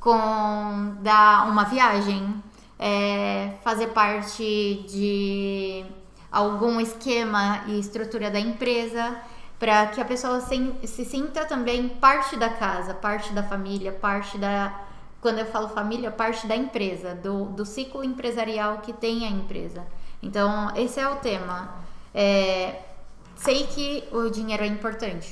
com 0.00 0.96
dar 1.00 1.48
uma 1.48 1.64
viagem, 1.64 2.42
é, 2.78 3.54
fazer 3.62 3.88
parte 3.88 4.84
de 4.88 5.84
algum 6.30 6.80
esquema 6.80 7.64
e 7.66 7.78
estrutura 7.78 8.30
da 8.30 8.38
empresa 8.38 9.16
para 9.58 9.86
que 9.86 10.00
a 10.00 10.04
pessoa 10.04 10.40
se, 10.40 10.74
se 10.84 11.04
sinta 11.04 11.44
também 11.44 11.88
parte 11.88 12.36
da 12.36 12.50
casa, 12.50 12.92
parte 12.92 13.32
da 13.32 13.42
família, 13.42 13.92
parte 13.92 14.36
da. 14.38 14.82
Quando 15.20 15.38
eu 15.38 15.46
falo 15.46 15.68
família, 15.68 16.10
parte 16.10 16.46
da 16.46 16.54
empresa, 16.54 17.14
do, 17.14 17.46
do 17.46 17.64
ciclo 17.64 18.04
empresarial 18.04 18.78
que 18.78 18.92
tem 18.92 19.26
a 19.26 19.30
empresa. 19.30 19.84
Então, 20.22 20.70
esse 20.76 21.00
é 21.00 21.08
o 21.08 21.16
tema. 21.16 21.74
É, 22.14 22.82
sei 23.34 23.66
que 23.66 24.04
o 24.12 24.30
dinheiro 24.30 24.62
é 24.62 24.66
importante, 24.66 25.30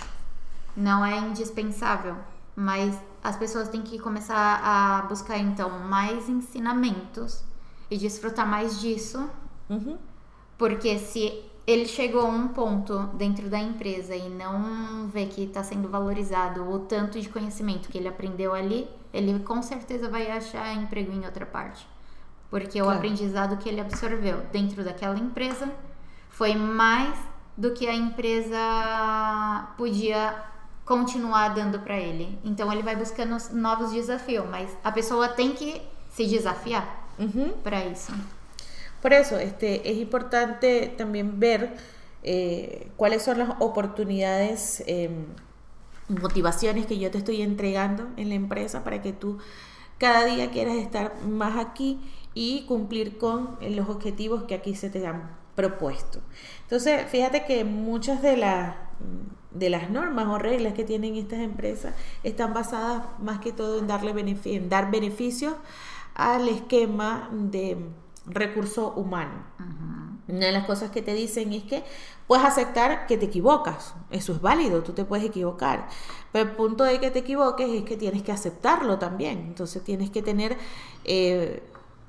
não 0.77 1.05
é 1.05 1.17
indispensável, 1.19 2.17
mas 2.57 2.99
as 3.25 3.37
pessoas 3.37 3.69
têm 3.71 3.83
que 3.83 3.99
começar 3.99 4.61
a 4.63 5.03
buscar 5.09 5.39
então 5.39 5.71
mais 5.81 6.29
ensinamentos 6.29 7.43
e 7.91 7.97
desfrutar 7.97 8.47
mais 8.47 8.81
disso 8.81 9.29
Ujú. 9.69 9.97
porque 10.59 10.99
se 10.99 11.43
ele 11.67 11.87
chegou 11.87 12.21
a 12.21 12.27
um 12.27 12.49
ponto 12.49 12.99
dentro 13.15 13.49
da 13.49 13.59
empresa 13.59 14.15
e 14.15 14.29
não 14.29 15.09
vê 15.09 15.25
que 15.27 15.45
está 15.45 15.63
sendo 15.65 15.89
valorizado 15.89 16.63
o 16.71 16.81
tanto 16.81 17.19
de 17.19 17.29
conhecimento 17.31 17.89
que 17.89 17.97
ele 17.97 18.07
aprendeu 18.09 18.53
ali, 18.53 18.87
ele 19.13 19.39
com 19.41 19.63
certeza 19.63 20.09
vai 20.11 20.31
achar 20.31 20.75
emprego 20.75 21.11
em 21.11 21.25
outra 21.25 21.47
parte. 21.47 21.89
Porque 22.51 22.81
o 22.81 22.85
Claro. 22.85 22.99
aprendizado 22.99 23.57
que 23.57 23.69
ele 23.69 23.81
absorveu 23.81 24.43
dentro 24.53 24.85
daquela 24.85 25.19
empresa 25.19 25.73
foi 26.29 26.55
mais 26.55 27.19
do 27.57 27.73
que 27.73 27.87
a 27.87 27.95
empresa 27.95 28.59
podia 29.79 30.35
continuar 30.85 31.55
dando 31.55 31.81
para 31.81 31.97
ele. 31.97 32.39
Então 32.45 32.73
ele 32.73 32.83
vai 32.83 32.97
buscando 32.97 33.37
novos 33.53 33.93
desafios, 33.93 34.47
mas 34.51 34.71
a 34.83 34.93
pessoa 34.93 35.29
tem 35.29 35.53
que 35.53 35.83
se 36.11 36.27
desafiar 36.27 37.09
para 37.63 37.85
isso. 37.87 38.13
Por 39.01 39.13
eso 39.13 39.39
este, 39.39 39.91
es 39.91 39.99
importante 39.99 40.95
también 40.97 41.39
ver 41.39 41.77
eh, 42.23 42.91
cuáles 42.97 43.23
son 43.23 43.39
las 43.39 43.51
oportunidades, 43.61 44.83
eh, 44.87 45.11
motivaciones 46.09 46.87
que 46.87 46.99
yo 46.99 47.11
te 47.11 47.19
estoy 47.19 47.43
entregando 47.43 48.09
en 48.17 48.31
la 48.31 48.35
empresa 48.35 48.83
para 48.83 49.03
que 49.03 49.13
tú 49.13 49.39
cada 49.99 50.25
día 50.25 50.51
quieras 50.51 50.77
estar 50.77 51.23
más 51.23 51.59
aquí 51.59 52.01
y 52.35 52.65
cumplir 52.67 53.19
con 53.19 53.57
los 53.61 53.89
objetivos 53.89 54.45
que 54.45 54.55
aquí 54.55 54.75
se 54.75 54.91
te 54.91 55.07
han 55.07 55.44
propuesto. 55.55 56.21
Entonces, 56.63 57.07
fíjate 57.09 57.45
que 57.45 57.65
muchas 57.65 58.23
de 58.23 58.37
las 58.37 58.77
de 59.51 59.71
las 59.71 59.89
normas 59.89 60.27
o 60.27 60.39
reglas 60.39 60.75
que 60.75 60.83
tienen 60.83 61.15
estas 61.15 61.39
empresas 61.39 61.95
están 62.25 62.53
basadas 62.53 63.05
más 63.21 63.39
que 63.39 63.53
todo 63.53 63.79
en 63.79 63.87
darle 63.87 64.13
benefi- 64.13 64.57
en 64.57 64.69
dar 64.69 64.91
beneficios 64.91 65.55
al 66.15 66.49
esquema 66.49 67.29
de 67.33 67.77
recurso 68.27 68.93
humano. 68.97 69.45
Una 70.27 70.47
de 70.47 70.53
las 70.53 70.65
cosas 70.65 70.91
que 70.91 71.03
te 71.03 71.13
dicen 71.15 71.53
es 71.53 71.63
que 71.65 71.85
puedes 72.27 72.45
aceptar 72.45 73.07
que 73.07 73.17
te 73.19 73.27
equivocas. 73.27 73.95
Eso 74.11 74.33
es 74.33 74.41
válido, 74.41 74.83
tú 74.83 74.93
te 74.93 75.05
puedes 75.05 75.25
equivocar. 75.25 75.87
Pero 76.33 76.51
el 76.51 76.57
punto 76.57 76.83
de 76.83 76.99
que 76.99 77.11
te 77.11 77.21
equivoques 77.21 77.69
es 77.69 77.85
que 77.85 77.97
tienes 77.97 78.23
que 78.23 78.33
aceptarlo 78.33 78.99
también. 78.99 79.39
Entonces 79.41 79.85
tienes 79.85 80.11
que 80.11 80.23
tener, 80.23 80.57
eh, 81.05 81.63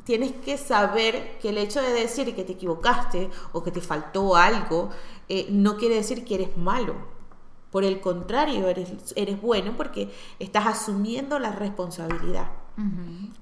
tienes 0.06 0.32
que 0.32 0.58
saber 0.58 1.38
que 1.42 1.50
el 1.50 1.58
hecho 1.58 1.82
de 1.82 1.92
decir 1.92 2.34
que 2.36 2.44
te 2.46 2.54
equivocaste 2.54 3.30
o 3.52 3.64
que 3.64 3.72
te 3.72 3.82
faltó 3.82 4.36
algo, 4.38 4.90
eh, 5.28 5.48
no 5.50 5.76
quiere 5.78 5.96
decir 5.96 6.24
que 6.24 6.36
eres 6.36 6.56
malo. 6.58 6.96
Por 7.72 7.84
el 7.84 8.00
contrario, 8.00 8.68
eres, 8.70 8.94
eres 9.18 9.42
bueno 9.42 9.74
porque 9.76 10.10
estás 10.40 10.66
asumiendo 10.68 11.40
la 11.40 11.52
responsabilidad. 11.52 12.50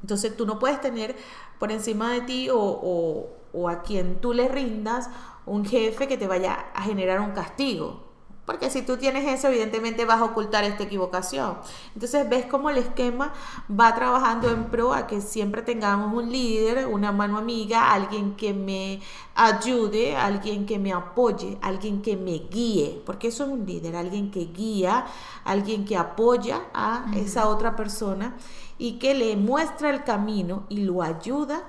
Entonces 0.01 0.35
tú 0.35 0.45
no 0.45 0.57
puedes 0.59 0.79
tener 0.81 1.15
por 1.59 1.71
encima 1.71 2.11
de 2.13 2.21
ti 2.21 2.49
o, 2.49 2.57
o- 2.59 3.27
o 3.53 3.69
a 3.69 3.83
quien 3.83 4.19
tú 4.21 4.33
le 4.33 4.47
rindas 4.47 5.09
un 5.45 5.65
jefe 5.65 6.07
que 6.07 6.17
te 6.17 6.27
vaya 6.27 6.53
a 6.73 6.81
generar 6.83 7.19
un 7.19 7.31
castigo. 7.31 8.12
Porque 8.45 8.69
si 8.69 8.81
tú 8.81 8.97
tienes 8.97 9.25
eso, 9.25 9.47
evidentemente 9.47 10.03
vas 10.03 10.19
a 10.19 10.25
ocultar 10.25 10.65
esta 10.65 10.83
equivocación. 10.83 11.57
Entonces 11.93 12.27
ves 12.27 12.45
cómo 12.45 12.69
el 12.69 12.77
esquema 12.77 13.31
va 13.71 13.95
trabajando 13.95 14.49
en 14.49 14.65
pro 14.65 14.93
a 14.93 15.07
que 15.07 15.21
siempre 15.21 15.61
tengamos 15.61 16.13
un 16.13 16.29
líder, 16.29 16.87
una 16.87 17.13
mano 17.13 17.37
amiga, 17.37 17.93
alguien 17.93 18.35
que 18.35 18.53
me 18.53 18.99
ayude, 19.35 20.17
alguien 20.17 20.65
que 20.65 20.77
me 20.77 20.91
apoye, 20.91 21.57
alguien 21.61 22.01
que 22.01 22.17
me 22.17 22.39
guíe. 22.49 23.01
Porque 23.05 23.29
eso 23.29 23.45
es 23.45 23.49
un 23.49 23.65
líder, 23.65 23.95
alguien 23.95 24.29
que 24.29 24.45
guía, 24.47 25.05
alguien 25.45 25.85
que 25.85 25.95
apoya 25.95 26.63
a 26.73 27.05
esa 27.15 27.47
otra 27.47 27.77
persona 27.77 28.35
y 28.77 28.99
que 28.99 29.13
le 29.13 29.37
muestra 29.37 29.89
el 29.89 30.03
camino 30.03 30.65
y 30.67 30.79
lo 30.83 31.01
ayuda 31.01 31.63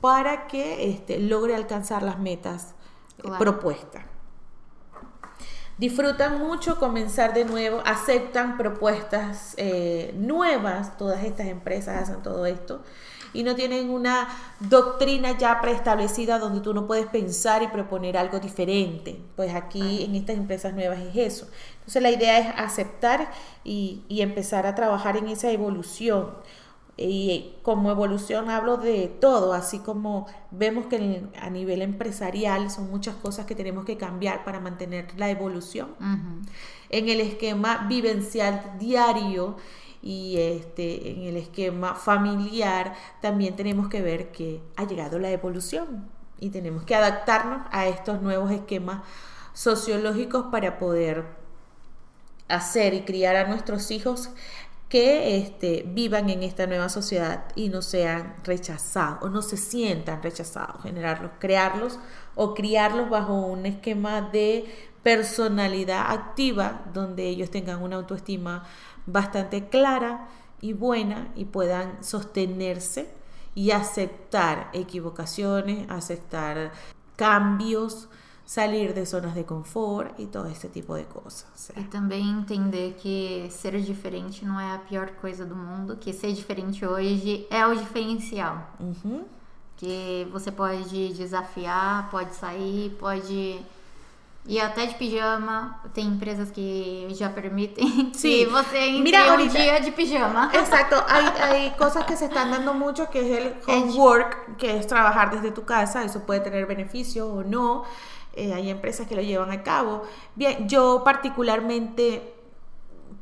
para 0.00 0.46
que 0.46 0.90
este, 0.90 1.18
logre 1.18 1.56
alcanzar 1.56 2.04
las 2.04 2.20
metas 2.20 2.74
eh, 3.18 3.28
propuestas. 3.36 4.09
Disfrutan 5.80 6.38
mucho 6.40 6.78
comenzar 6.78 7.32
de 7.32 7.46
nuevo, 7.46 7.80
aceptan 7.86 8.58
propuestas 8.58 9.54
eh, 9.56 10.12
nuevas, 10.14 10.98
todas 10.98 11.24
estas 11.24 11.46
empresas 11.46 12.02
hacen 12.02 12.22
todo 12.22 12.44
esto 12.44 12.82
y 13.32 13.44
no 13.44 13.54
tienen 13.54 13.88
una 13.88 14.28
doctrina 14.60 15.38
ya 15.38 15.58
preestablecida 15.62 16.38
donde 16.38 16.60
tú 16.60 16.74
no 16.74 16.86
puedes 16.86 17.06
pensar 17.06 17.62
y 17.62 17.68
proponer 17.68 18.18
algo 18.18 18.40
diferente. 18.40 19.22
Pues 19.36 19.54
aquí 19.54 20.04
en 20.04 20.16
estas 20.16 20.36
empresas 20.36 20.74
nuevas 20.74 20.98
es 20.98 21.16
eso. 21.16 21.48
Entonces 21.78 22.02
la 22.02 22.10
idea 22.10 22.38
es 22.38 22.48
aceptar 22.58 23.30
y, 23.64 24.02
y 24.06 24.20
empezar 24.20 24.66
a 24.66 24.74
trabajar 24.74 25.16
en 25.16 25.28
esa 25.28 25.50
evolución. 25.50 26.34
Y 27.02 27.54
como 27.62 27.90
evolución 27.90 28.50
hablo 28.50 28.76
de 28.76 29.08
todo, 29.08 29.54
así 29.54 29.78
como 29.78 30.26
vemos 30.50 30.84
que 30.86 31.22
a 31.40 31.48
nivel 31.48 31.80
empresarial 31.80 32.70
son 32.70 32.90
muchas 32.90 33.14
cosas 33.14 33.46
que 33.46 33.54
tenemos 33.54 33.86
que 33.86 33.96
cambiar 33.96 34.44
para 34.44 34.60
mantener 34.60 35.06
la 35.16 35.30
evolución. 35.30 35.94
En 36.90 37.08
el 37.08 37.20
esquema 37.20 37.86
vivencial 37.88 38.76
diario 38.78 39.56
y 40.02 40.36
este, 40.38 41.12
en 41.12 41.22
el 41.22 41.36
esquema 41.38 41.94
familiar 41.94 42.94
también 43.22 43.56
tenemos 43.56 43.88
que 43.88 44.02
ver 44.02 44.30
que 44.30 44.60
ha 44.76 44.84
llegado 44.84 45.18
la 45.18 45.30
evolución 45.30 46.06
y 46.38 46.50
tenemos 46.50 46.84
que 46.84 46.94
adaptarnos 46.94 47.62
a 47.70 47.86
estos 47.86 48.20
nuevos 48.20 48.50
esquemas 48.50 49.02
sociológicos 49.54 50.46
para 50.50 50.78
poder 50.78 51.24
hacer 52.48 52.92
y 52.94 53.02
criar 53.02 53.36
a 53.36 53.46
nuestros 53.46 53.90
hijos 53.90 54.30
que 54.90 55.36
este, 55.36 55.84
vivan 55.86 56.28
en 56.30 56.42
esta 56.42 56.66
nueva 56.66 56.88
sociedad 56.88 57.44
y 57.54 57.68
no 57.68 57.80
sean 57.80 58.34
rechazados 58.42 59.22
o 59.22 59.28
no 59.28 59.40
se 59.40 59.56
sientan 59.56 60.20
rechazados, 60.20 60.82
generarlos, 60.82 61.30
crearlos 61.38 61.98
o 62.34 62.54
criarlos 62.54 63.08
bajo 63.08 63.34
un 63.34 63.66
esquema 63.66 64.20
de 64.20 64.64
personalidad 65.04 66.10
activa 66.10 66.82
donde 66.92 67.28
ellos 67.28 67.50
tengan 67.50 67.82
una 67.82 67.96
autoestima 67.96 68.64
bastante 69.06 69.68
clara 69.68 70.28
y 70.60 70.72
buena 70.72 71.28
y 71.36 71.44
puedan 71.44 72.02
sostenerse 72.02 73.08
y 73.54 73.70
aceptar 73.70 74.70
equivocaciones, 74.72 75.88
aceptar 75.88 76.72
cambios, 77.14 78.08
salir 78.50 78.92
de 78.94 79.06
zonas 79.06 79.32
de 79.36 79.44
confort 79.44 80.18
y 80.18 80.26
todo 80.26 80.46
este 80.48 80.68
tipo 80.68 80.96
de 80.96 81.04
cosas. 81.04 81.70
E 81.76 81.84
também 81.84 82.28
entender 82.28 82.94
que 83.00 83.46
ser 83.48 83.80
diferente 83.80 84.44
não 84.44 84.58
é 84.58 84.74
a 84.74 84.78
pior 84.78 85.10
coisa 85.20 85.44
do 85.46 85.54
mundo, 85.54 85.96
que 85.96 86.12
ser 86.12 86.32
diferente 86.32 86.84
hoje 86.84 87.46
é 87.48 87.64
o 87.64 87.76
diferencial. 87.76 88.56
Ujú. 88.80 89.22
Que 89.76 90.26
você 90.32 90.50
pode 90.50 91.12
desafiar, 91.14 92.10
pode 92.10 92.34
sair, 92.34 92.90
pode 92.98 93.60
ir 94.46 94.60
até 94.60 94.84
de 94.86 94.94
pijama. 94.96 95.80
Tem 95.94 96.06
empresas 96.08 96.50
que 96.50 97.06
já 97.10 97.28
permitem 97.30 98.10
Sí. 98.12 98.44
que 98.44 98.46
você 98.46 98.78
entre 98.78 99.02
Mira, 99.04 99.26
um 99.28 99.30
ahorita- 99.30 99.58
dia 99.58 99.78
de 99.80 99.92
pijama. 99.92 100.50
Exacto, 100.52 100.96
hay, 101.06 101.24
hay 101.40 101.70
cosas 101.78 102.04
que 102.04 102.16
se 102.16 102.24
están 102.24 102.50
dando 102.50 102.74
mucho, 102.74 103.08
que 103.10 103.20
es 103.20 103.38
el 103.38 103.54
homework, 103.68 104.56
que 104.56 104.76
es 104.76 104.88
trabajar 104.88 105.30
desde 105.30 105.52
tu 105.52 105.62
casa, 105.64 106.02
eso 106.02 106.18
puede 106.26 106.40
tener 106.40 106.66
beneficio 106.66 107.28
o 107.28 107.44
no, 107.44 107.84
Eh, 108.34 108.52
hay 108.54 108.70
empresas 108.70 109.06
que 109.08 109.16
lo 109.16 109.22
llevan 109.22 109.50
a 109.50 109.62
cabo. 109.62 110.02
Bien, 110.36 110.68
yo 110.68 111.02
particularmente 111.04 112.34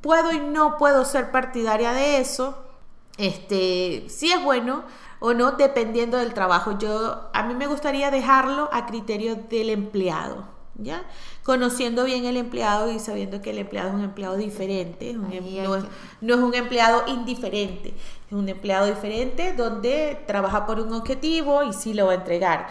puedo 0.00 0.32
y 0.32 0.40
no 0.40 0.76
puedo 0.78 1.04
ser 1.04 1.30
partidaria 1.30 1.92
de 1.92 2.20
eso, 2.20 2.64
este, 3.16 4.06
sí 4.08 4.30
es 4.30 4.42
bueno 4.42 4.84
o 5.20 5.34
no, 5.34 5.52
dependiendo 5.52 6.18
del 6.18 6.34
trabajo. 6.34 6.78
Yo, 6.78 7.28
a 7.32 7.42
mí 7.42 7.54
me 7.54 7.66
gustaría 7.66 8.10
dejarlo 8.10 8.68
a 8.72 8.86
criterio 8.86 9.34
del 9.36 9.70
empleado, 9.70 10.44
¿ya? 10.76 11.02
Conociendo 11.42 12.04
bien 12.04 12.24
el 12.24 12.36
empleado 12.36 12.90
y 12.92 13.00
sabiendo 13.00 13.42
que 13.42 13.50
el 13.50 13.58
empleado 13.58 13.88
es 13.88 13.94
un 13.96 14.04
empleado 14.04 14.36
diferente, 14.36 15.10
es 15.10 15.16
un 15.16 15.32
em- 15.32 15.62
no, 15.64 15.74
es, 15.74 15.84
no 16.20 16.34
es 16.34 16.40
un 16.40 16.54
empleado 16.54 17.02
indiferente, 17.08 17.88
es 18.26 18.32
un 18.32 18.48
empleado 18.48 18.86
diferente 18.86 19.52
donde 19.54 20.22
trabaja 20.26 20.66
por 20.66 20.78
un 20.78 20.92
objetivo 20.92 21.64
y 21.64 21.72
sí 21.72 21.94
lo 21.94 22.06
va 22.06 22.12
a 22.12 22.16
entregar. 22.16 22.68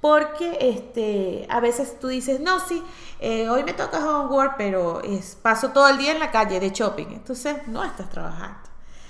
Porque 0.00 0.58
este, 0.60 1.46
a 1.50 1.60
veces 1.60 1.98
tú 1.98 2.08
dices, 2.08 2.40
no, 2.40 2.60
sí, 2.60 2.82
eh, 3.18 3.48
hoy 3.48 3.64
me 3.64 3.72
toca 3.72 3.98
homework, 3.98 4.54
pero 4.56 5.02
es, 5.02 5.36
paso 5.42 5.70
todo 5.70 5.88
el 5.88 5.98
día 5.98 6.12
en 6.12 6.20
la 6.20 6.30
calle 6.30 6.60
de 6.60 6.70
shopping. 6.70 7.06
Entonces 7.12 7.66
no 7.66 7.82
estás 7.84 8.08
trabajando. 8.08 8.60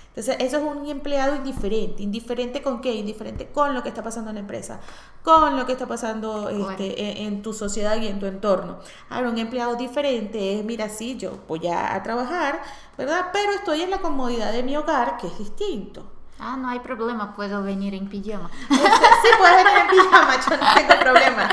Entonces, 0.09 0.37
eso 0.41 0.57
es 0.57 0.65
un 0.65 0.89
empleado 0.89 1.37
indiferente. 1.37 2.03
¿Indiferente 2.03 2.61
con 2.63 2.81
qué? 2.81 2.93
Indiferente 2.93 3.49
con 3.53 3.73
lo 3.75 3.83
que 3.85 3.89
está 3.91 4.03
pasando 4.03 4.31
en 4.31 4.35
la 4.37 4.41
empresa, 4.41 4.81
con 5.23 5.57
lo 5.57 5.65
que 5.65 5.73
está 5.73 5.87
pasando 5.87 6.49
este, 6.49 6.59
Bueno. 6.59 6.79
en, 6.97 7.17
en 7.19 7.43
tu 7.43 7.53
sociedad 7.53 7.97
y 8.01 8.09
en 8.09 8.19
tu 8.19 8.27
entorno. 8.27 8.81
Ahora, 9.11 9.29
un 9.29 9.39
empleado 9.39 9.77
diferente 9.77 10.59
es, 10.59 10.65
mira, 10.65 10.89
sí, 10.89 11.17
yo 11.17 11.39
voy 11.47 11.69
a, 11.69 11.95
a 11.95 12.03
trabajar, 12.03 12.61
¿verdad? 12.97 13.27
Pero 13.33 13.53
estoy 13.53 13.83
en 13.83 13.91
la 13.91 13.99
comodidad 14.01 14.51
de 14.53 14.63
mi 14.65 14.77
hogar, 14.77 15.19
que 15.19 15.29
es 15.29 15.39
distinto. 15.39 16.11
Ah, 16.41 16.57
não 16.57 16.69
há 16.71 16.79
problema, 16.79 17.33
puedo 17.35 17.63
venir 17.63 17.95
em 17.95 18.07
pijama. 18.07 18.51
Sí, 18.69 19.29
puedes 19.39 19.65
venir 19.65 19.81
en 19.81 19.89
pijama, 19.89 20.37
yo 20.37 20.57
no 20.57 20.75
tengo 20.75 21.01
problema. 21.01 21.49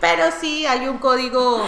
Pero 0.00 0.24
sí 0.40 0.66
hay 0.66 0.88
un 0.88 0.98
código, 0.98 1.62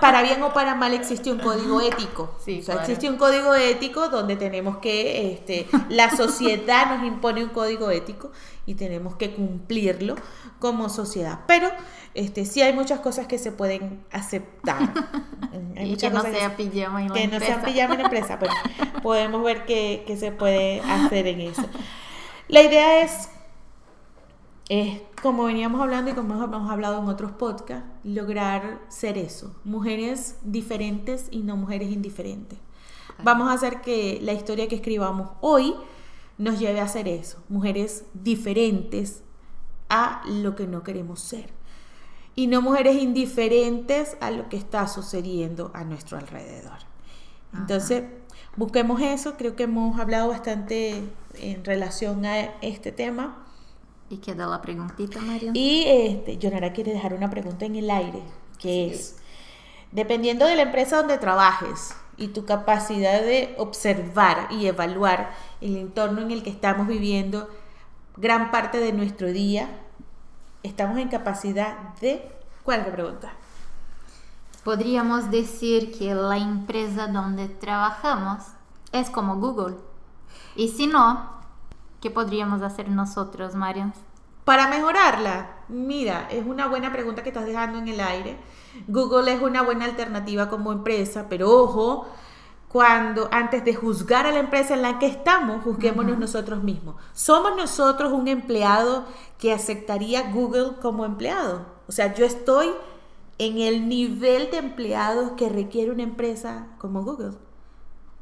para 0.00 0.22
bien 0.22 0.42
o 0.42 0.52
para 0.52 0.74
mal 0.74 0.94
existe 0.94 1.32
un 1.32 1.38
código 1.38 1.80
ético. 1.92 2.36
Sí, 2.44 2.60
o 2.60 2.62
sea, 2.62 2.74
claro. 2.74 2.80
existe 2.80 3.08
un 3.08 3.16
código 3.16 3.54
ético 3.54 4.08
donde 4.08 4.36
tenemos 4.36 4.78
que, 4.78 5.32
este, 5.32 5.68
la 5.88 6.14
sociedad 6.16 6.96
nos 6.96 7.06
impone 7.06 7.44
un 7.44 7.50
código 7.50 7.90
ético 7.90 8.32
y 8.66 8.74
tenemos 8.74 9.16
que 9.16 9.32
cumplirlo 9.32 10.16
como 10.58 10.88
sociedad. 10.88 11.40
Pero 11.46 11.70
este, 12.14 12.44
sí 12.44 12.62
hay 12.62 12.72
muchas 12.72 13.00
cosas 13.00 13.26
que 13.26 13.38
se 13.38 13.52
pueden 13.52 14.04
aceptar. 14.10 14.78
Hay 15.76 15.88
muchas 15.88 16.10
que 16.10 16.14
não 16.14 16.22
cosas 16.22 16.36
seja 16.36 16.56
pijama 16.56 17.00
uma 17.00 17.14
que 17.14 17.26
no 17.26 17.38
sean 17.38 17.52
empresa. 17.52 17.64
pijama 17.64 17.94
en 17.94 18.00
empresa, 18.00 18.38
pero 18.38 18.52
podemos 19.02 19.42
ver 19.42 19.64
qué, 19.64 20.04
qué 20.06 20.16
se 20.18 20.30
puede 20.30 20.82
hacer 20.82 21.26
en 21.26 21.40
eso. 21.40 21.64
La 22.48 22.60
idea 22.60 23.00
es 23.02 23.30
es, 24.70 25.00
como 25.22 25.44
veníamos 25.44 25.80
hablando 25.80 26.10
y 26.10 26.14
como 26.14 26.42
hemos 26.42 26.70
hablado 26.70 27.00
en 27.02 27.08
otros 27.08 27.32
podcasts, 27.32 27.88
lograr 28.04 28.80
ser 28.88 29.18
eso, 29.18 29.54
mujeres 29.64 30.36
diferentes 30.42 31.28
y 31.30 31.40
no 31.40 31.56
mujeres 31.56 31.90
indiferentes. 31.90 32.58
Vamos 33.22 33.48
a 33.48 33.52
hacer 33.52 33.82
que 33.82 34.18
la 34.22 34.32
historia 34.32 34.68
que 34.68 34.76
escribamos 34.76 35.30
hoy 35.40 35.74
nos 36.38 36.58
lleve 36.58 36.80
a 36.80 36.88
ser 36.88 37.06
eso, 37.06 37.42
mujeres 37.48 38.04
diferentes 38.14 39.22
a 39.90 40.22
lo 40.26 40.56
que 40.56 40.66
no 40.66 40.82
queremos 40.82 41.20
ser. 41.20 41.50
Y 42.34 42.46
no 42.46 42.62
mujeres 42.62 42.96
indiferentes 42.96 44.16
a 44.20 44.30
lo 44.30 44.48
que 44.48 44.56
está 44.56 44.86
sucediendo 44.88 45.70
a 45.74 45.84
nuestro 45.84 46.16
alrededor. 46.16 46.78
Entonces, 47.52 48.04
busquemos 48.56 49.02
eso. 49.02 49.34
Creo 49.36 49.56
que 49.56 49.64
hemos 49.64 49.98
hablado 50.00 50.28
bastante 50.28 51.02
en 51.34 51.64
relación 51.64 52.24
a 52.24 52.38
este 52.62 52.92
tema. 52.92 53.44
Y 54.10 54.18
queda 54.18 54.46
la 54.48 54.60
preguntita, 54.60 55.20
María. 55.20 55.52
Y 55.54 55.84
este, 55.86 56.36
Yonara 56.36 56.72
quiere 56.72 56.92
dejar 56.92 57.14
una 57.14 57.30
pregunta 57.30 57.64
en 57.64 57.76
el 57.76 57.88
aire, 57.88 58.20
que 58.58 58.92
es, 58.92 59.16
dependiendo 59.92 60.46
de 60.46 60.56
la 60.56 60.62
empresa 60.62 60.96
donde 60.96 61.16
trabajes 61.16 61.94
y 62.16 62.28
tu 62.28 62.44
capacidad 62.44 63.22
de 63.22 63.54
observar 63.56 64.48
y 64.50 64.66
evaluar 64.66 65.30
el 65.60 65.76
entorno 65.76 66.22
en 66.22 66.32
el 66.32 66.42
que 66.42 66.50
estamos 66.50 66.88
viviendo, 66.88 67.48
gran 68.16 68.50
parte 68.50 68.78
de 68.78 68.92
nuestro 68.92 69.28
día, 69.28 69.70
estamos 70.64 70.98
en 70.98 71.08
capacidad 71.08 71.94
de... 72.00 72.28
¿Cuál 72.64 72.80
es 72.80 72.86
la 72.86 72.92
pregunta? 72.92 73.32
Podríamos 74.64 75.30
decir 75.30 75.96
que 75.96 76.14
la 76.14 76.36
empresa 76.36 77.06
donde 77.06 77.48
trabajamos 77.48 78.42
es 78.90 79.08
como 79.08 79.36
Google. 79.36 79.76
Y 80.56 80.68
si 80.68 80.88
no, 80.88 81.39
¿qué 82.00 82.10
podríamos 82.10 82.62
hacer 82.62 82.88
nosotros, 82.88 83.54
Marian? 83.54 83.92
Para 84.44 84.68
mejorarla, 84.68 85.50
mira, 85.68 86.26
es 86.30 86.44
una 86.46 86.66
buena 86.66 86.92
pregunta 86.92 87.22
que 87.22 87.28
estás 87.28 87.46
dejando 87.46 87.78
en 87.78 87.88
el 87.88 88.00
aire. 88.00 88.38
Google 88.88 89.32
es 89.32 89.42
una 89.42 89.62
buena 89.62 89.84
alternativa 89.84 90.48
como 90.48 90.72
empresa, 90.72 91.26
pero 91.28 91.50
ojo, 91.50 92.08
cuando 92.68 93.28
antes 93.32 93.64
de 93.64 93.74
juzgar 93.74 94.26
a 94.26 94.32
la 94.32 94.38
empresa 94.38 94.74
en 94.74 94.82
la 94.82 94.98
que 94.98 95.06
estamos, 95.06 95.62
juzguémonos 95.64 96.18
nosotros 96.18 96.62
mismos. 96.62 96.96
¿Somos 97.12 97.56
nosotros 97.56 98.12
un 98.12 98.28
empleado 98.28 99.04
que 99.38 99.52
aceptaría 99.52 100.30
Google 100.30 100.76
como 100.80 101.04
empleado? 101.04 101.66
O 101.88 101.92
sea, 101.92 102.14
yo 102.14 102.24
estoy 102.24 102.68
en 103.38 103.58
el 103.58 103.88
nivel 103.88 104.50
de 104.50 104.58
empleados 104.58 105.32
que 105.32 105.48
requiere 105.48 105.90
una 105.90 106.02
empresa 106.02 106.68
como 106.78 107.02
Google. 107.02 107.32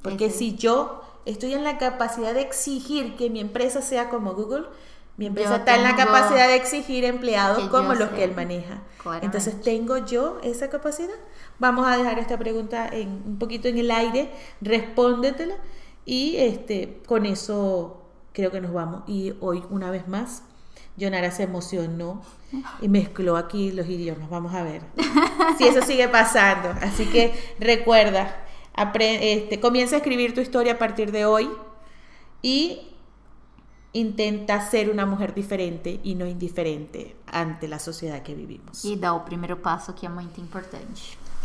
Porque 0.01 0.31
si 0.31 0.57
yo 0.57 1.03
estoy 1.29 1.55
en 1.55 1.65
la 1.65 1.79
capacidad 1.79 2.35
de 2.35 2.41
exigir 2.41 3.17
que 3.17 3.31
mi 3.31 3.41
empresa 3.41 3.83
sea 3.83 4.09
como 4.09 4.35
Google, 4.35 4.67
mi 5.17 5.27
empresa 5.27 5.57
está 5.57 5.75
en 5.75 5.83
la 5.83 5.97
capacidad 5.97 6.47
de 6.47 6.55
exigir 6.55 7.05
empleados 7.05 7.69
como 7.71 7.95
los 7.95 8.11
que 8.11 8.23
él 8.23 8.35
maneja. 8.37 8.83
Entonces, 9.21 9.61
¿tengo 9.61 9.99
yo 9.99 10.39
esa 10.45 10.71
capacidad? 10.71 11.17
Vamos 11.59 11.89
a 11.89 11.97
dejar 11.97 12.21
esta 12.21 12.39
pregunta 12.39 12.89
en, 12.89 13.23
un 13.27 13.39
poquito 13.39 13.67
en 13.67 13.79
el 13.79 13.91
aire, 13.91 14.31
respóndetela 14.61 15.57
y 16.05 16.37
este, 16.37 17.03
con 17.07 17.27
eso 17.27 18.05
creo 18.33 18.53
que 18.53 18.61
nos 18.61 18.73
vamos. 18.73 19.03
Y 19.09 19.35
hoy, 19.41 19.65
una 19.71 19.91
vez 19.91 20.07
más, 20.07 20.45
Yonara 20.97 21.33
se 21.33 21.43
emocionó 21.43 22.23
y 22.81 22.89
mezcló 22.89 23.37
aquí 23.37 23.73
los 23.73 23.89
idiomas. 23.89 24.31
Vamos 24.31 24.55
a 24.55 24.63
ver 24.63 24.83
si 25.59 25.65
eso 25.67 25.83
sigue 25.83 26.09
pasando. 26.09 26.71
Así 26.81 27.07
que 27.07 27.35
recuerda, 27.59 28.37
este, 28.83 29.61
comienza 29.61 29.97
a 29.97 29.99
escribir 29.99 30.35
tu 30.35 30.41
historia 30.41 30.75
a 30.75 30.79
partir 30.79 31.13
de 31.13 31.27
hoy 31.27 31.49
y 32.43 32.89
intenta 33.93 34.61
ser 34.69 34.91
una 34.91 35.07
mujer 35.07 35.35
diferente 35.35 36.01
y 36.03 36.15
no 36.15 36.27
indiferente 36.27 37.17
ante 37.27 37.69
la 37.69 37.79
sociedad 37.79 38.23
que 38.23 38.35
vivimos. 38.35 38.85
Y 38.85 38.97
da 38.97 39.15
el 39.15 39.23
primer 39.23 39.61
paso 39.61 39.95
que 39.95 40.07
es 40.07 40.13
muy 40.13 40.29
importante. 40.37 41.01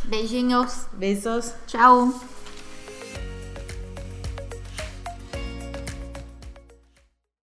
Beijinhos. 0.05 0.87
Besos. 0.97 1.53
Chao. 1.67 2.13